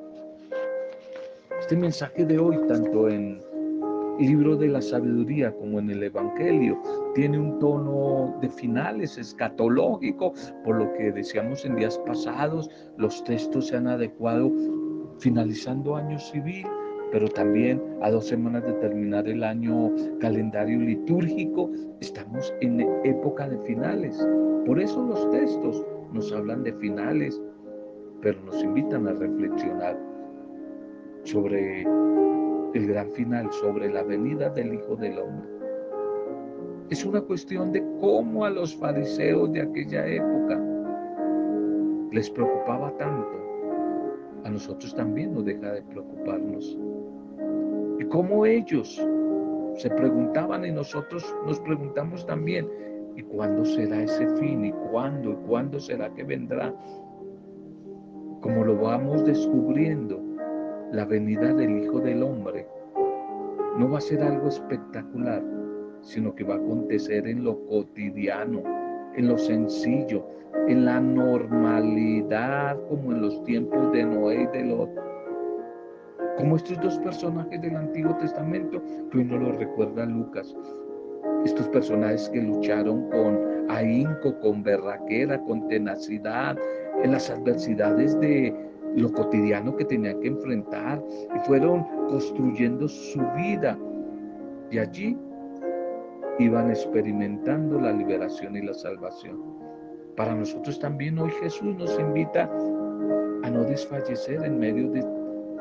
Este 1.59 1.75
mensaje 1.75 2.27
de 2.27 2.39
hoy, 2.39 2.59
tanto 2.69 3.09
en 3.09 3.41
libro 4.19 4.57
de 4.57 4.69
la 4.69 4.83
sabiduría 4.83 5.55
como 5.57 5.79
en 5.79 5.91
el 5.91 6.03
Evangelio, 6.03 6.81
tiene 7.15 7.39
un 7.39 7.59
tono 7.59 8.37
de 8.41 8.49
finales 8.49 9.19
escatológico, 9.19 10.33
por 10.65 10.77
lo 10.77 10.93
que 10.95 11.13
decíamos 11.13 11.65
en 11.65 11.77
días 11.77 11.99
pasados, 12.07 12.71
los 12.99 13.23
textos 13.25 13.69
se 13.69 13.77
han 13.77 13.89
adecuado 13.89 14.51
finalizando 15.19 15.97
año 15.97 16.19
civil, 16.19 16.67
pero 17.11 17.29
también 17.29 17.81
a 18.01 18.11
dos 18.11 18.27
semanas 18.27 18.65
de 18.65 18.73
terminar 18.75 19.29
el 19.29 19.45
año 19.45 19.91
calendario 20.21 20.81
litúrgico, 20.81 21.71
estamos 22.01 22.53
en 22.61 22.81
época 23.05 23.49
de 23.49 23.59
finales. 23.59 24.27
Por 24.67 24.81
eso 24.81 25.05
los 25.05 25.31
textos 25.31 25.85
nos 26.13 26.33
hablan 26.33 26.63
de 26.65 26.73
finales, 26.75 27.41
pero 28.23 28.41
nos 28.45 28.63
invitan 28.63 29.09
a 29.09 29.13
reflexionar 29.13 29.99
sobre 31.25 31.85
el 32.75 32.87
gran 32.87 33.11
final, 33.11 33.53
sobre 33.53 33.93
la 33.93 34.03
venida 34.03 34.49
del 34.51 34.75
Hijo 34.75 34.97
del 34.97 35.19
Hombre. 35.19 35.49
Es 36.91 37.05
una 37.05 37.21
cuestión 37.21 37.73
de 37.73 37.83
cómo 38.01 38.45
a 38.45 38.51
los 38.51 38.75
fariseos 38.77 39.53
de 39.53 39.63
aquella 39.63 40.07
época 40.07 40.61
les 42.11 42.31
preocupaba 42.31 42.97
tanto. 42.97 43.31
A 44.45 44.51
nosotros 44.51 44.95
también 44.95 45.35
nos 45.35 45.45
deja 45.45 45.73
de 45.73 45.83
preocuparnos. 45.83 46.79
Y 47.99 48.05
cómo 48.07 48.45
ellos 48.45 49.01
se 49.77 49.91
preguntaban 49.91 50.65
y 50.65 50.73
nosotros 50.73 51.25
nos 51.47 51.61
preguntamos 51.61 52.27
también, 52.27 52.69
¿y 53.17 53.23
cuándo 53.23 53.65
será 53.65 54.03
ese 54.03 54.27
fin? 54.37 54.65
¿Y 54.65 54.73
cuándo? 54.91 55.33
¿Y 55.33 55.37
cuándo 55.47 55.79
será 55.79 56.13
que 56.13 56.25
vendrá? 56.25 56.75
Como 58.41 58.65
lo 58.65 58.77
vamos 58.81 59.25
descubriendo 59.25 60.32
la 60.93 61.07
venida 61.07 61.55
del 61.55 61.85
Hijo 61.85 62.01
del 62.01 62.23
Hombre 62.23 62.67
no 63.79 63.91
va 63.91 63.97
a 63.97 64.01
ser 64.03 64.23
algo 64.23 64.49
espectacular, 64.49 65.43
sino 66.03 66.35
que 66.35 66.45
va 66.45 66.55
a 66.55 66.59
acontecer 66.59 67.27
en 67.27 67.45
lo 67.45 67.59
cotidiano, 67.67 68.63
en 69.17 69.29
lo 69.29 69.39
sencillo, 69.39 70.23
en 70.69 70.85
la 70.85 71.01
normalidad, 71.01 72.79
como 72.91 73.13
en 73.13 73.23
los 73.23 73.43
tiempos 73.45 73.91
de 73.93 74.05
Noé 74.05 74.43
y 74.43 74.59
de 74.59 74.65
Lot. 74.65 74.91
Como 76.37 76.57
estos 76.57 76.79
dos 76.83 76.99
personajes 76.99 77.63
del 77.63 77.77
Antiguo 77.77 78.15
Testamento, 78.19 78.83
que 79.11 79.25
no 79.25 79.39
lo 79.39 79.53
recuerda 79.53 80.05
Lucas. 80.05 80.55
Estos 81.47 81.69
personajes 81.69 82.29
que 82.29 82.43
lucharon 82.43 83.09
con 83.09 83.71
ahínco, 83.71 84.39
con 84.41 84.63
berraquera, 84.63 85.41
con 85.45 85.67
tenacidad, 85.69 86.59
en 87.03 87.13
las 87.13 87.31
adversidades 87.31 88.19
de 88.21 88.72
lo 88.97 89.13
cotidiano 89.13 89.75
que 89.77 89.85
tenían 89.85 90.21
que 90.21 90.29
enfrentar 90.29 91.03
y 91.35 91.39
fueron 91.47 91.85
construyendo 92.09 92.89
su 92.89 93.21
vida. 93.37 93.79
Y 94.71 94.79
allí 94.79 95.19
iban 96.39 96.71
experimentando 96.71 97.81
la 97.81 97.93
liberación 97.93 98.57
y 98.57 98.63
la 98.63 98.75
salvación. 98.75 99.39
Para 100.17 100.35
nosotros 100.35 100.79
también 100.79 101.19
hoy 101.19 101.31
Jesús 101.43 101.75
nos 101.77 101.99
invita 101.99 102.45
a 103.43 103.51
no 103.51 103.65
desfallecer 103.65 104.43
en 104.45 104.59
medio 104.59 104.91
de 104.91 105.03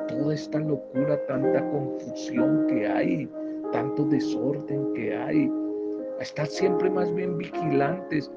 toda 0.08 0.34
esta 0.34 0.60
locura, 0.60 1.20
tanta 1.28 1.68
confusión 1.70 2.68
que 2.68 2.88
hay, 2.88 3.30
tanto 3.72 4.06
desorden 4.06 4.94
que 4.94 5.16
hay, 5.16 5.52
a 6.20 6.24
estar 6.24 6.48
siempre 6.48 6.90
más 6.90 7.14
bien 7.14 7.38
vigilantes, 7.38 8.32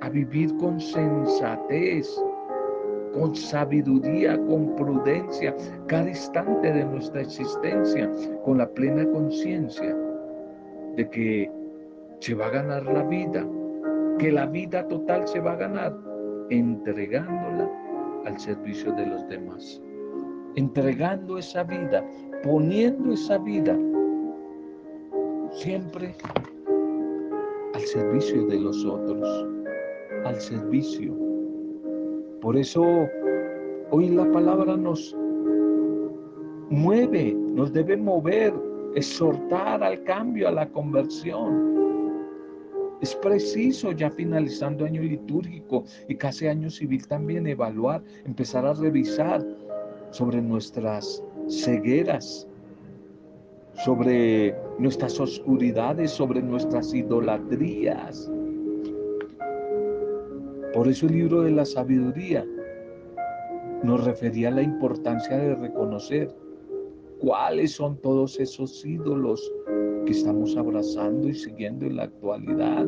a 0.00 0.08
vivir 0.08 0.54
con 0.56 0.80
sensatez, 0.80 2.08
con 3.12 3.34
sabiduría, 3.34 4.38
con 4.46 4.74
prudencia, 4.76 5.54
cada 5.86 6.08
instante 6.08 6.72
de 6.72 6.84
nuestra 6.84 7.22
existencia, 7.22 8.10
con 8.44 8.58
la 8.58 8.68
plena 8.68 9.08
conciencia 9.10 9.96
de 10.96 11.08
que 11.10 11.50
se 12.20 12.34
va 12.34 12.46
a 12.46 12.50
ganar 12.50 12.84
la 12.84 13.02
vida, 13.04 13.46
que 14.18 14.30
la 14.30 14.46
vida 14.46 14.86
total 14.88 15.26
se 15.26 15.40
va 15.40 15.52
a 15.52 15.56
ganar 15.56 15.96
entregándola 16.50 17.70
al 18.26 18.38
servicio 18.38 18.92
de 18.92 19.06
los 19.06 19.26
demás, 19.28 19.80
entregando 20.56 21.38
esa 21.38 21.62
vida, 21.62 22.04
poniendo 22.42 23.12
esa 23.12 23.38
vida 23.38 23.78
siempre 25.52 26.14
al 27.74 27.80
servicio 27.80 28.46
de 28.46 28.60
los 28.60 28.84
otros, 28.84 29.46
al 30.24 30.40
servicio. 30.40 31.19
Por 32.40 32.56
eso 32.56 32.82
hoy 33.90 34.08
la 34.08 34.30
palabra 34.32 34.76
nos 34.76 35.14
mueve, 36.70 37.34
nos 37.34 37.72
debe 37.72 37.96
mover, 37.96 38.54
exhortar 38.94 39.82
al 39.82 40.02
cambio, 40.04 40.48
a 40.48 40.52
la 40.52 40.68
conversión. 40.68 41.70
Es 43.02 43.14
preciso, 43.16 43.92
ya 43.92 44.10
finalizando 44.10 44.84
año 44.84 45.02
litúrgico 45.02 45.84
y 46.08 46.14
casi 46.16 46.46
año 46.46 46.70
civil, 46.70 47.06
también 47.06 47.46
evaluar, 47.46 48.02
empezar 48.24 48.64
a 48.66 48.74
revisar 48.74 49.44
sobre 50.10 50.40
nuestras 50.40 51.22
cegueras, 51.48 52.46
sobre 53.84 54.54
nuestras 54.78 55.18
oscuridades, 55.18 56.10
sobre 56.10 56.42
nuestras 56.42 56.92
idolatrías. 56.92 58.30
Por 60.72 60.86
eso 60.86 61.06
el 61.06 61.12
libro 61.12 61.42
de 61.42 61.50
la 61.50 61.64
sabiduría 61.64 62.46
nos 63.82 64.04
refería 64.04 64.48
a 64.48 64.52
la 64.52 64.62
importancia 64.62 65.36
de 65.36 65.56
reconocer 65.56 66.32
cuáles 67.18 67.72
son 67.72 67.96
todos 68.02 68.38
esos 68.38 68.84
ídolos 68.86 69.52
que 70.06 70.12
estamos 70.12 70.56
abrazando 70.56 71.28
y 71.28 71.34
siguiendo 71.34 71.86
en 71.86 71.96
la 71.96 72.04
actualidad. 72.04 72.86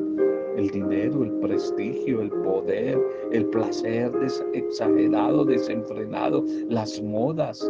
El 0.56 0.70
dinero, 0.70 1.24
el 1.24 1.32
prestigio, 1.40 2.20
el 2.20 2.30
poder, 2.30 3.00
el 3.32 3.46
placer 3.46 4.12
exagerado, 4.52 5.44
desenfrenado, 5.44 6.44
las 6.68 7.02
modas, 7.02 7.68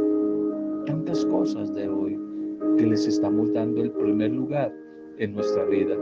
tantas 0.84 1.24
cosas 1.26 1.72
de 1.74 1.88
hoy 1.88 2.20
que 2.76 2.86
les 2.86 3.06
estamos 3.06 3.52
dando 3.54 3.82
el 3.82 3.92
primer 3.92 4.32
lugar 4.32 4.74
en 5.18 5.34
nuestra 5.34 5.64
vida. 5.64 5.96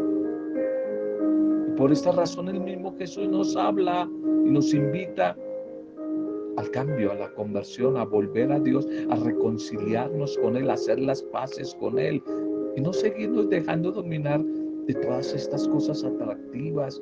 Por 1.81 1.91
esta 1.91 2.13
razón 2.13 2.47
el 2.49 2.61
mismo 2.61 2.95
Jesús 2.99 3.27
nos 3.27 3.57
habla 3.57 4.07
y 4.45 4.51
nos 4.51 4.75
invita 4.75 5.35
al 6.59 6.71
cambio, 6.73 7.11
a 7.11 7.15
la 7.15 7.33
conversión, 7.33 7.97
a 7.97 8.05
volver 8.05 8.53
a 8.53 8.61
Dios, 8.61 8.87
a 9.09 9.17
reconciliarnos 9.17 10.37
con 10.37 10.59
Él, 10.59 10.69
a 10.69 10.75
hacer 10.75 11.01
las 11.01 11.23
paces 11.23 11.75
con 11.81 11.99
Él, 11.99 12.23
y 12.77 12.83
no 12.83 12.93
seguirnos 12.93 13.49
dejando 13.49 13.93
dominar 13.93 14.45
de 14.45 14.93
todas 14.93 15.33
estas 15.33 15.67
cosas 15.69 16.05
atractivas 16.05 17.01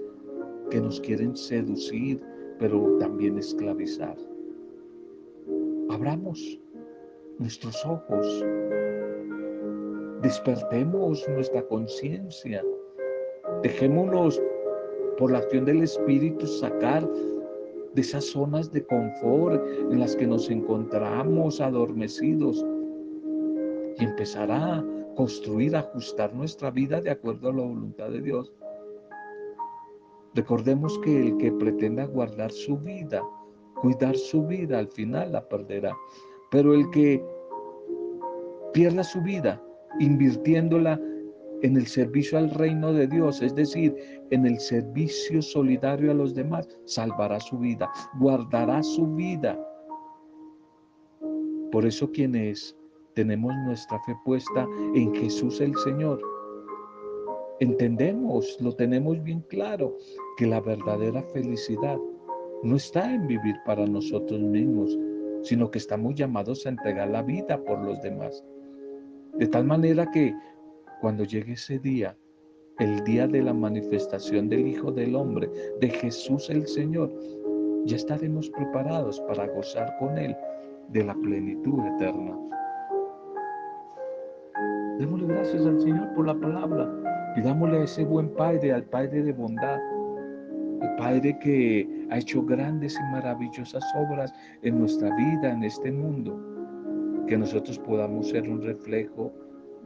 que 0.71 0.81
nos 0.81 1.01
quieren 1.01 1.37
seducir, 1.37 2.23
pero 2.61 2.99
también 3.01 3.37
esclavizar. 3.37 4.17
Abramos 5.91 6.61
nuestros 7.41 7.85
ojos, 7.85 8.47
despertemos 10.23 11.29
nuestra 11.31 11.67
conciencia, 11.67 12.63
dejémonos 13.65 14.41
por 15.19 15.33
la 15.33 15.39
acción 15.39 15.65
del 15.65 15.83
Espíritu 15.83 16.47
sacar 16.47 17.07
de 17.95 18.01
esas 18.01 18.25
zonas 18.25 18.71
de 18.73 18.87
confort 18.87 19.63
en 19.91 19.99
las 19.99 20.15
que 20.15 20.27
nos 20.27 20.49
encontramos 20.49 21.61
adormecidos 21.61 22.65
y 23.99 24.05
empezará 24.05 24.85
construir, 25.17 25.75
ajustar 25.75 26.33
nuestra 26.33 26.71
vida 26.71 27.01
de 27.01 27.11
acuerdo 27.11 27.49
a 27.49 27.53
la 27.53 27.63
voluntad 27.63 28.11
de 28.11 28.23
Dios. 28.23 28.53
Recordemos 30.35 30.97
que 31.01 31.27
el 31.27 31.37
que 31.39 31.51
pretenda 31.51 32.05
guardar 32.05 32.53
su 32.53 32.79
vida, 32.79 33.21
cuidar 33.81 34.15
su 34.15 34.47
vida, 34.47 34.79
al 34.79 34.87
final 34.87 35.33
la 35.33 35.49
perderá. 35.49 35.97
Pero 36.53 36.73
el 36.73 36.89
que 36.91 37.21
pierda 38.73 39.03
su 39.03 39.21
vida 39.23 39.61
invirtiéndola 39.99 41.01
en 41.63 41.77
el 41.77 41.89
servicio 41.89 42.39
al 42.39 42.51
reino 42.51 42.93
de 42.93 43.09
Dios, 43.09 43.43
es 43.43 43.55
decir, 43.57 44.18
en 44.31 44.47
el 44.47 44.59
servicio 44.59 45.41
solidario 45.43 46.11
a 46.11 46.15
los 46.15 46.35
demás, 46.35 46.69
salvará 46.85 47.41
su 47.41 47.59
vida, 47.59 47.91
guardará 48.19 48.83
su 48.83 49.07
vida. 49.15 49.59
Por 51.71 51.87
eso 51.87 52.11
quienes 52.11 52.77
tenemos 53.15 53.55
nuestra 53.67 53.99
fe 54.05 54.15
puesta 54.25 54.67
en 54.95 55.15
Jesús 55.15 55.61
el 55.61 55.75
Señor. 55.77 56.21
Entendemos, 57.61 58.57
lo 58.61 58.73
tenemos 58.73 59.23
bien 59.23 59.41
claro, 59.49 59.97
que 60.37 60.47
la 60.47 60.61
verdadera 60.61 61.23
felicidad 61.33 61.99
no 62.63 62.77
está 62.77 63.13
en 63.13 63.27
vivir 63.27 63.57
para 63.67 63.87
nosotros 63.87 64.41
mismos, 64.41 64.97
sino 65.43 65.71
que 65.71 65.79
estamos 65.79 66.15
llamados 66.15 66.65
a 66.65 66.71
entregar 66.71 67.09
la 67.09 67.23
vida 67.23 67.63
por 67.65 67.85
los 67.85 68.01
demás. 68.03 68.45
De 69.35 69.47
tal 69.47 69.65
manera 69.65 70.11
que 70.11 70.35
cuando 71.01 71.25
llegue 71.25 71.53
ese 71.53 71.79
día, 71.79 72.17
el 72.79 73.03
día 73.05 73.27
de 73.27 73.43
la 73.43 73.53
manifestación 73.53 74.49
del 74.49 74.69
Hijo 74.69 74.93
del 74.93 75.17
Hombre, 75.17 75.51
de 75.81 75.89
Jesús 75.89 76.49
el 76.49 76.67
Señor, 76.67 77.13
ya 77.85 77.97
estaremos 77.97 78.49
preparados 78.51 79.21
para 79.23 79.47
gozar 79.49 79.97
con 79.99 80.17
Él 80.17 80.37
de 80.89 81.05
la 81.05 81.15
plenitud 81.15 81.81
eterna. 81.95 82.39
Démosle 84.99 85.27
gracias 85.27 85.67
al 85.67 85.81
Señor 85.81 86.13
por 86.15 86.27
la 86.27 86.35
palabra. 86.35 86.89
Pidámosle 87.35 87.79
a 87.79 87.85
ese 87.85 88.05
buen 88.05 88.29
Padre, 88.35 88.73
al 88.73 88.85
Padre 88.85 89.23
de 89.23 89.33
bondad, 89.33 89.79
al 90.81 90.97
Padre 90.97 91.39
que 91.41 92.07
ha 92.11 92.19
hecho 92.19 92.45
grandes 92.45 92.97
y 92.99 93.13
maravillosas 93.13 93.85
obras 93.97 94.33
en 94.63 94.79
nuestra 94.79 95.15
vida, 95.17 95.53
en 95.53 95.65
este 95.65 95.93
mundo, 95.93 96.37
que 97.27 97.37
nosotros 97.37 97.79
podamos 97.81 98.29
ser 98.29 98.49
un 98.49 98.63
reflejo 98.63 99.33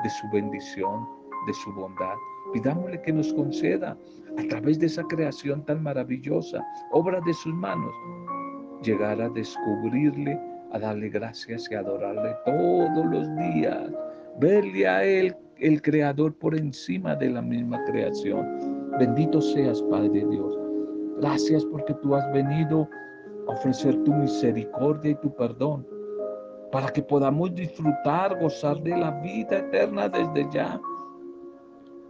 de 0.03 0.11
su 0.11 0.27
bendición, 0.33 1.07
de 1.47 1.55
su 1.55 1.73
bondad. 1.75 2.17
Pidámosle 2.53 3.01
que 3.03 3.13
nos 3.13 3.33
conceda 3.33 3.97
a 4.39 4.49
través 4.49 4.79
de 4.79 4.87
esa 4.87 5.03
creación 5.05 5.65
tan 5.65 5.83
maravillosa, 5.83 6.65
obra 6.93 7.21
de 7.27 7.35
sus 7.35 7.55
manos, 7.55 7.95
llegar 8.83 9.21
a 9.21 9.29
descubrirle, 9.29 10.39
a 10.73 10.79
darle 10.79 11.09
gracias 11.09 11.69
y 11.71 11.75
adorarle 11.75 12.35
todos 12.45 13.07
los 13.07 13.29
días 13.37 13.93
verle 14.39 14.87
a 14.87 15.05
Él, 15.05 15.37
el 15.59 15.83
Creador, 15.83 16.35
por 16.35 16.57
encima 16.57 17.15
de 17.15 17.31
la 17.31 17.43
misma 17.43 17.83
creación. 17.85 18.91
Bendito 18.99 19.41
seas, 19.41 19.83
Padre 19.83 20.25
Dios. 20.31 20.59
Gracias 21.21 21.65
porque 21.67 21.95
tú 22.03 22.15
has 22.15 22.33
venido 22.33 22.89
a 23.49 23.53
ofrecer 23.53 23.95
tu 24.05 24.13
misericordia 24.13 25.13
y 25.13 25.15
tu 25.17 25.35
perdón 25.35 25.87
para 26.71 26.89
que 26.89 27.03
podamos 27.03 27.55
disfrutar, 27.55 28.39
gozar 28.41 28.83
de 28.83 28.97
la 28.97 29.11
vida 29.21 29.59
eterna 29.59 30.09
desde 30.09 30.49
ya. 30.51 30.81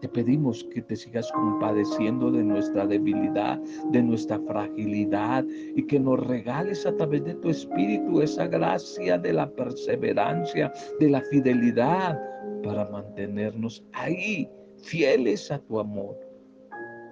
Te 0.02 0.08
pedimos 0.08 0.64
que 0.64 0.82
te 0.82 0.96
sigas 0.96 1.30
compadeciendo 1.30 2.32
de 2.32 2.42
nuestra 2.42 2.84
debilidad, 2.84 3.56
de 3.92 4.02
nuestra 4.02 4.36
fragilidad 4.40 5.44
y 5.76 5.86
que 5.86 6.00
nos 6.00 6.26
regales 6.26 6.84
a 6.84 6.96
través 6.96 7.24
de 7.24 7.34
tu 7.36 7.50
Espíritu 7.50 8.20
esa 8.20 8.48
gracia 8.48 9.16
de 9.16 9.32
la 9.32 9.48
perseverancia, 9.48 10.72
de 10.98 11.08
la 11.08 11.20
fidelidad 11.30 12.20
para 12.64 12.88
mantenernos 12.88 13.84
ahí, 13.92 14.50
fieles 14.82 15.52
a 15.52 15.60
tu 15.60 15.78
amor. 15.78 16.18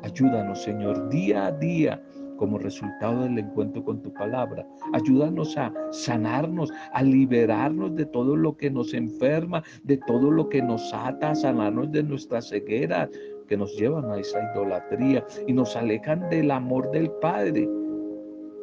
Ayúdanos, 0.02 0.60
Señor, 0.60 1.10
día 1.10 1.46
a 1.46 1.52
día 1.52 2.02
como 2.40 2.58
resultado 2.58 3.24
del 3.24 3.38
encuentro 3.38 3.84
con 3.84 4.00
tu 4.00 4.10
palabra. 4.14 4.66
Ayúdanos 4.94 5.58
a 5.58 5.70
sanarnos, 5.90 6.72
a 6.94 7.02
liberarnos 7.02 7.94
de 7.94 8.06
todo 8.06 8.34
lo 8.34 8.56
que 8.56 8.70
nos 8.70 8.94
enferma, 8.94 9.62
de 9.82 9.98
todo 9.98 10.30
lo 10.30 10.48
que 10.48 10.62
nos 10.62 10.90
ata, 10.94 11.32
a 11.32 11.34
sanarnos 11.34 11.92
de 11.92 12.02
nuestra 12.02 12.40
ceguera 12.40 13.10
que 13.46 13.58
nos 13.58 13.76
llevan 13.76 14.10
a 14.10 14.18
esa 14.18 14.38
idolatría 14.54 15.22
y 15.46 15.52
nos 15.52 15.76
alejan 15.76 16.30
del 16.30 16.50
amor 16.50 16.90
del 16.92 17.10
Padre. 17.20 17.68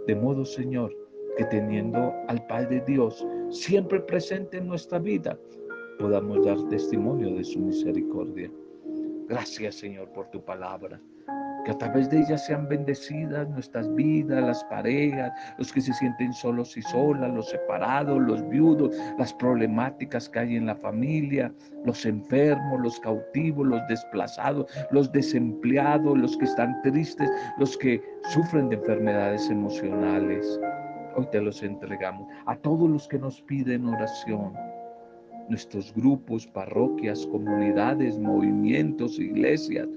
De 0.07 0.15
modo, 0.15 0.43
Señor, 0.43 0.91
que 1.37 1.45
teniendo 1.45 2.11
al 2.29 2.43
Padre 2.47 2.83
Dios 2.87 3.23
siempre 3.51 3.99
presente 3.99 4.57
en 4.57 4.69
nuestra 4.69 4.97
vida, 4.97 5.37
podamos 5.99 6.43
dar 6.43 6.57
testimonio 6.69 7.35
de 7.35 7.43
su 7.43 7.59
misericordia. 7.59 8.49
Gracias, 9.27 9.75
Señor, 9.75 10.11
por 10.13 10.31
tu 10.31 10.43
palabra 10.43 10.99
que 11.67 11.73
a 11.73 11.77
través 11.77 12.09
de 12.09 12.21
ellas 12.21 12.45
sean 12.45 12.65
bendecidas 12.69 13.49
nuestras 13.49 13.93
vidas, 13.93 14.41
las 14.41 14.63
parejas, 14.65 15.33
los 15.57 15.73
que 15.73 15.81
se 15.81 15.91
sienten 15.95 16.31
solos 16.31 16.77
y 16.77 16.81
solas, 16.81 17.29
los 17.33 17.49
separados, 17.49 18.21
los 18.21 18.47
viudos, 18.47 18.95
las 19.19 19.33
problemáticas 19.33 20.29
que 20.29 20.39
hay 20.39 20.55
en 20.55 20.67
la 20.67 20.75
familia, 20.77 21.53
los 21.83 22.05
enfermos, 22.05 22.79
los 22.79 22.97
cautivos, 23.01 23.67
los 23.67 23.85
desplazados, 23.89 24.71
los 24.91 25.11
desempleados, 25.11 26.17
los 26.17 26.37
que 26.37 26.45
están 26.45 26.81
tristes, 26.83 27.29
los 27.57 27.77
que 27.77 28.01
sufren 28.29 28.69
de 28.69 28.77
enfermedades 28.77 29.49
emocionales. 29.49 30.61
Hoy 31.17 31.27
te 31.33 31.41
los 31.41 31.61
entregamos. 31.63 32.29
A 32.45 32.55
todos 32.55 32.89
los 32.89 33.09
que 33.09 33.19
nos 33.19 33.41
piden 33.41 33.87
oración 33.87 34.53
nuestros 35.49 35.93
grupos, 35.93 36.47
parroquias, 36.47 37.25
comunidades, 37.27 38.17
movimientos, 38.19 39.19
iglesias, 39.19 39.87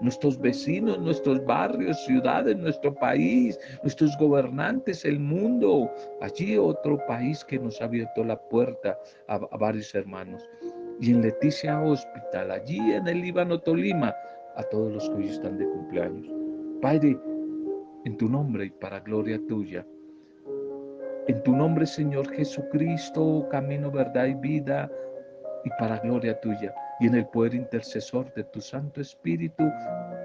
nuestros 0.00 0.38
vecinos, 0.38 0.98
nuestros 0.98 1.44
barrios, 1.44 2.04
ciudades, 2.04 2.56
nuestro 2.56 2.94
país, 2.94 3.58
nuestros 3.82 4.16
gobernantes, 4.18 5.04
el 5.04 5.18
mundo. 5.18 5.90
Allí 6.20 6.56
otro 6.56 6.98
país 7.06 7.44
que 7.44 7.58
nos 7.58 7.80
ha 7.80 7.84
abierto 7.86 8.24
la 8.24 8.36
puerta 8.48 8.98
a, 9.28 9.38
varios 9.56 9.94
hermanos. 9.94 10.48
Y 11.00 11.10
en 11.10 11.22
Leticia 11.22 11.80
Hospital, 11.80 12.50
allí 12.50 12.78
en 12.92 13.06
el 13.06 13.20
Líbano 13.20 13.60
Tolima, 13.60 14.14
a 14.56 14.62
todos 14.64 14.92
los 14.92 15.08
que 15.10 15.16
hoy 15.16 15.28
están 15.28 15.58
de 15.58 15.66
cumpleaños. 15.66 16.26
Padre, 16.80 17.18
en 18.04 18.16
tu 18.16 18.28
nombre 18.28 18.66
y 18.66 18.70
para 18.70 19.00
gloria 19.00 19.38
tuya. 19.46 19.86
En 21.28 21.42
tu 21.42 21.56
nombre, 21.56 21.86
Señor 21.86 22.30
Jesucristo, 22.30 23.48
camino, 23.50 23.90
verdad 23.90 24.26
y 24.26 24.34
vida, 24.34 24.90
y 25.66 25.70
para 25.80 25.98
gloria 25.98 26.40
tuya 26.40 26.72
y 27.00 27.08
en 27.08 27.16
el 27.16 27.26
poder 27.26 27.54
intercesor 27.54 28.32
de 28.34 28.44
tu 28.44 28.60
Santo 28.60 29.00
Espíritu, 29.00 29.68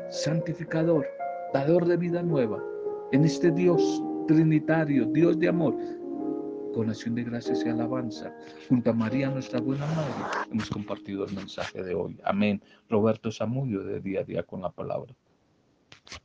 santificador, 0.10 1.08
dador 1.52 1.86
de 1.88 1.98
vida 1.98 2.22
nueva, 2.22 2.64
en 3.12 3.26
este 3.26 3.50
Dios 3.50 3.82
trinitario, 4.28 5.06
Dios 5.08 5.40
de 5.40 5.48
amor, 5.48 5.76
con 6.76 6.90
acción 6.90 7.16
de 7.16 7.24
gracias 7.24 7.66
y 7.66 7.70
alabanza, 7.70 8.32
junto 8.70 8.92
a 8.92 8.94
María, 8.94 9.30
nuestra 9.30 9.60
buena 9.60 9.88
madre, 9.88 10.46
hemos 10.52 10.70
compartido 10.70 11.26
el 11.26 11.34
mensaje 11.34 11.82
de 11.82 11.96
hoy. 11.96 12.20
Amén. 12.24 12.62
Roberto 12.88 13.32
Samudio, 13.32 13.84
de 13.84 14.00
día 14.00 14.22
a 14.22 14.24
día 14.24 14.44
con 14.44 14.62
la 14.62 14.70
palabra. 14.70 15.14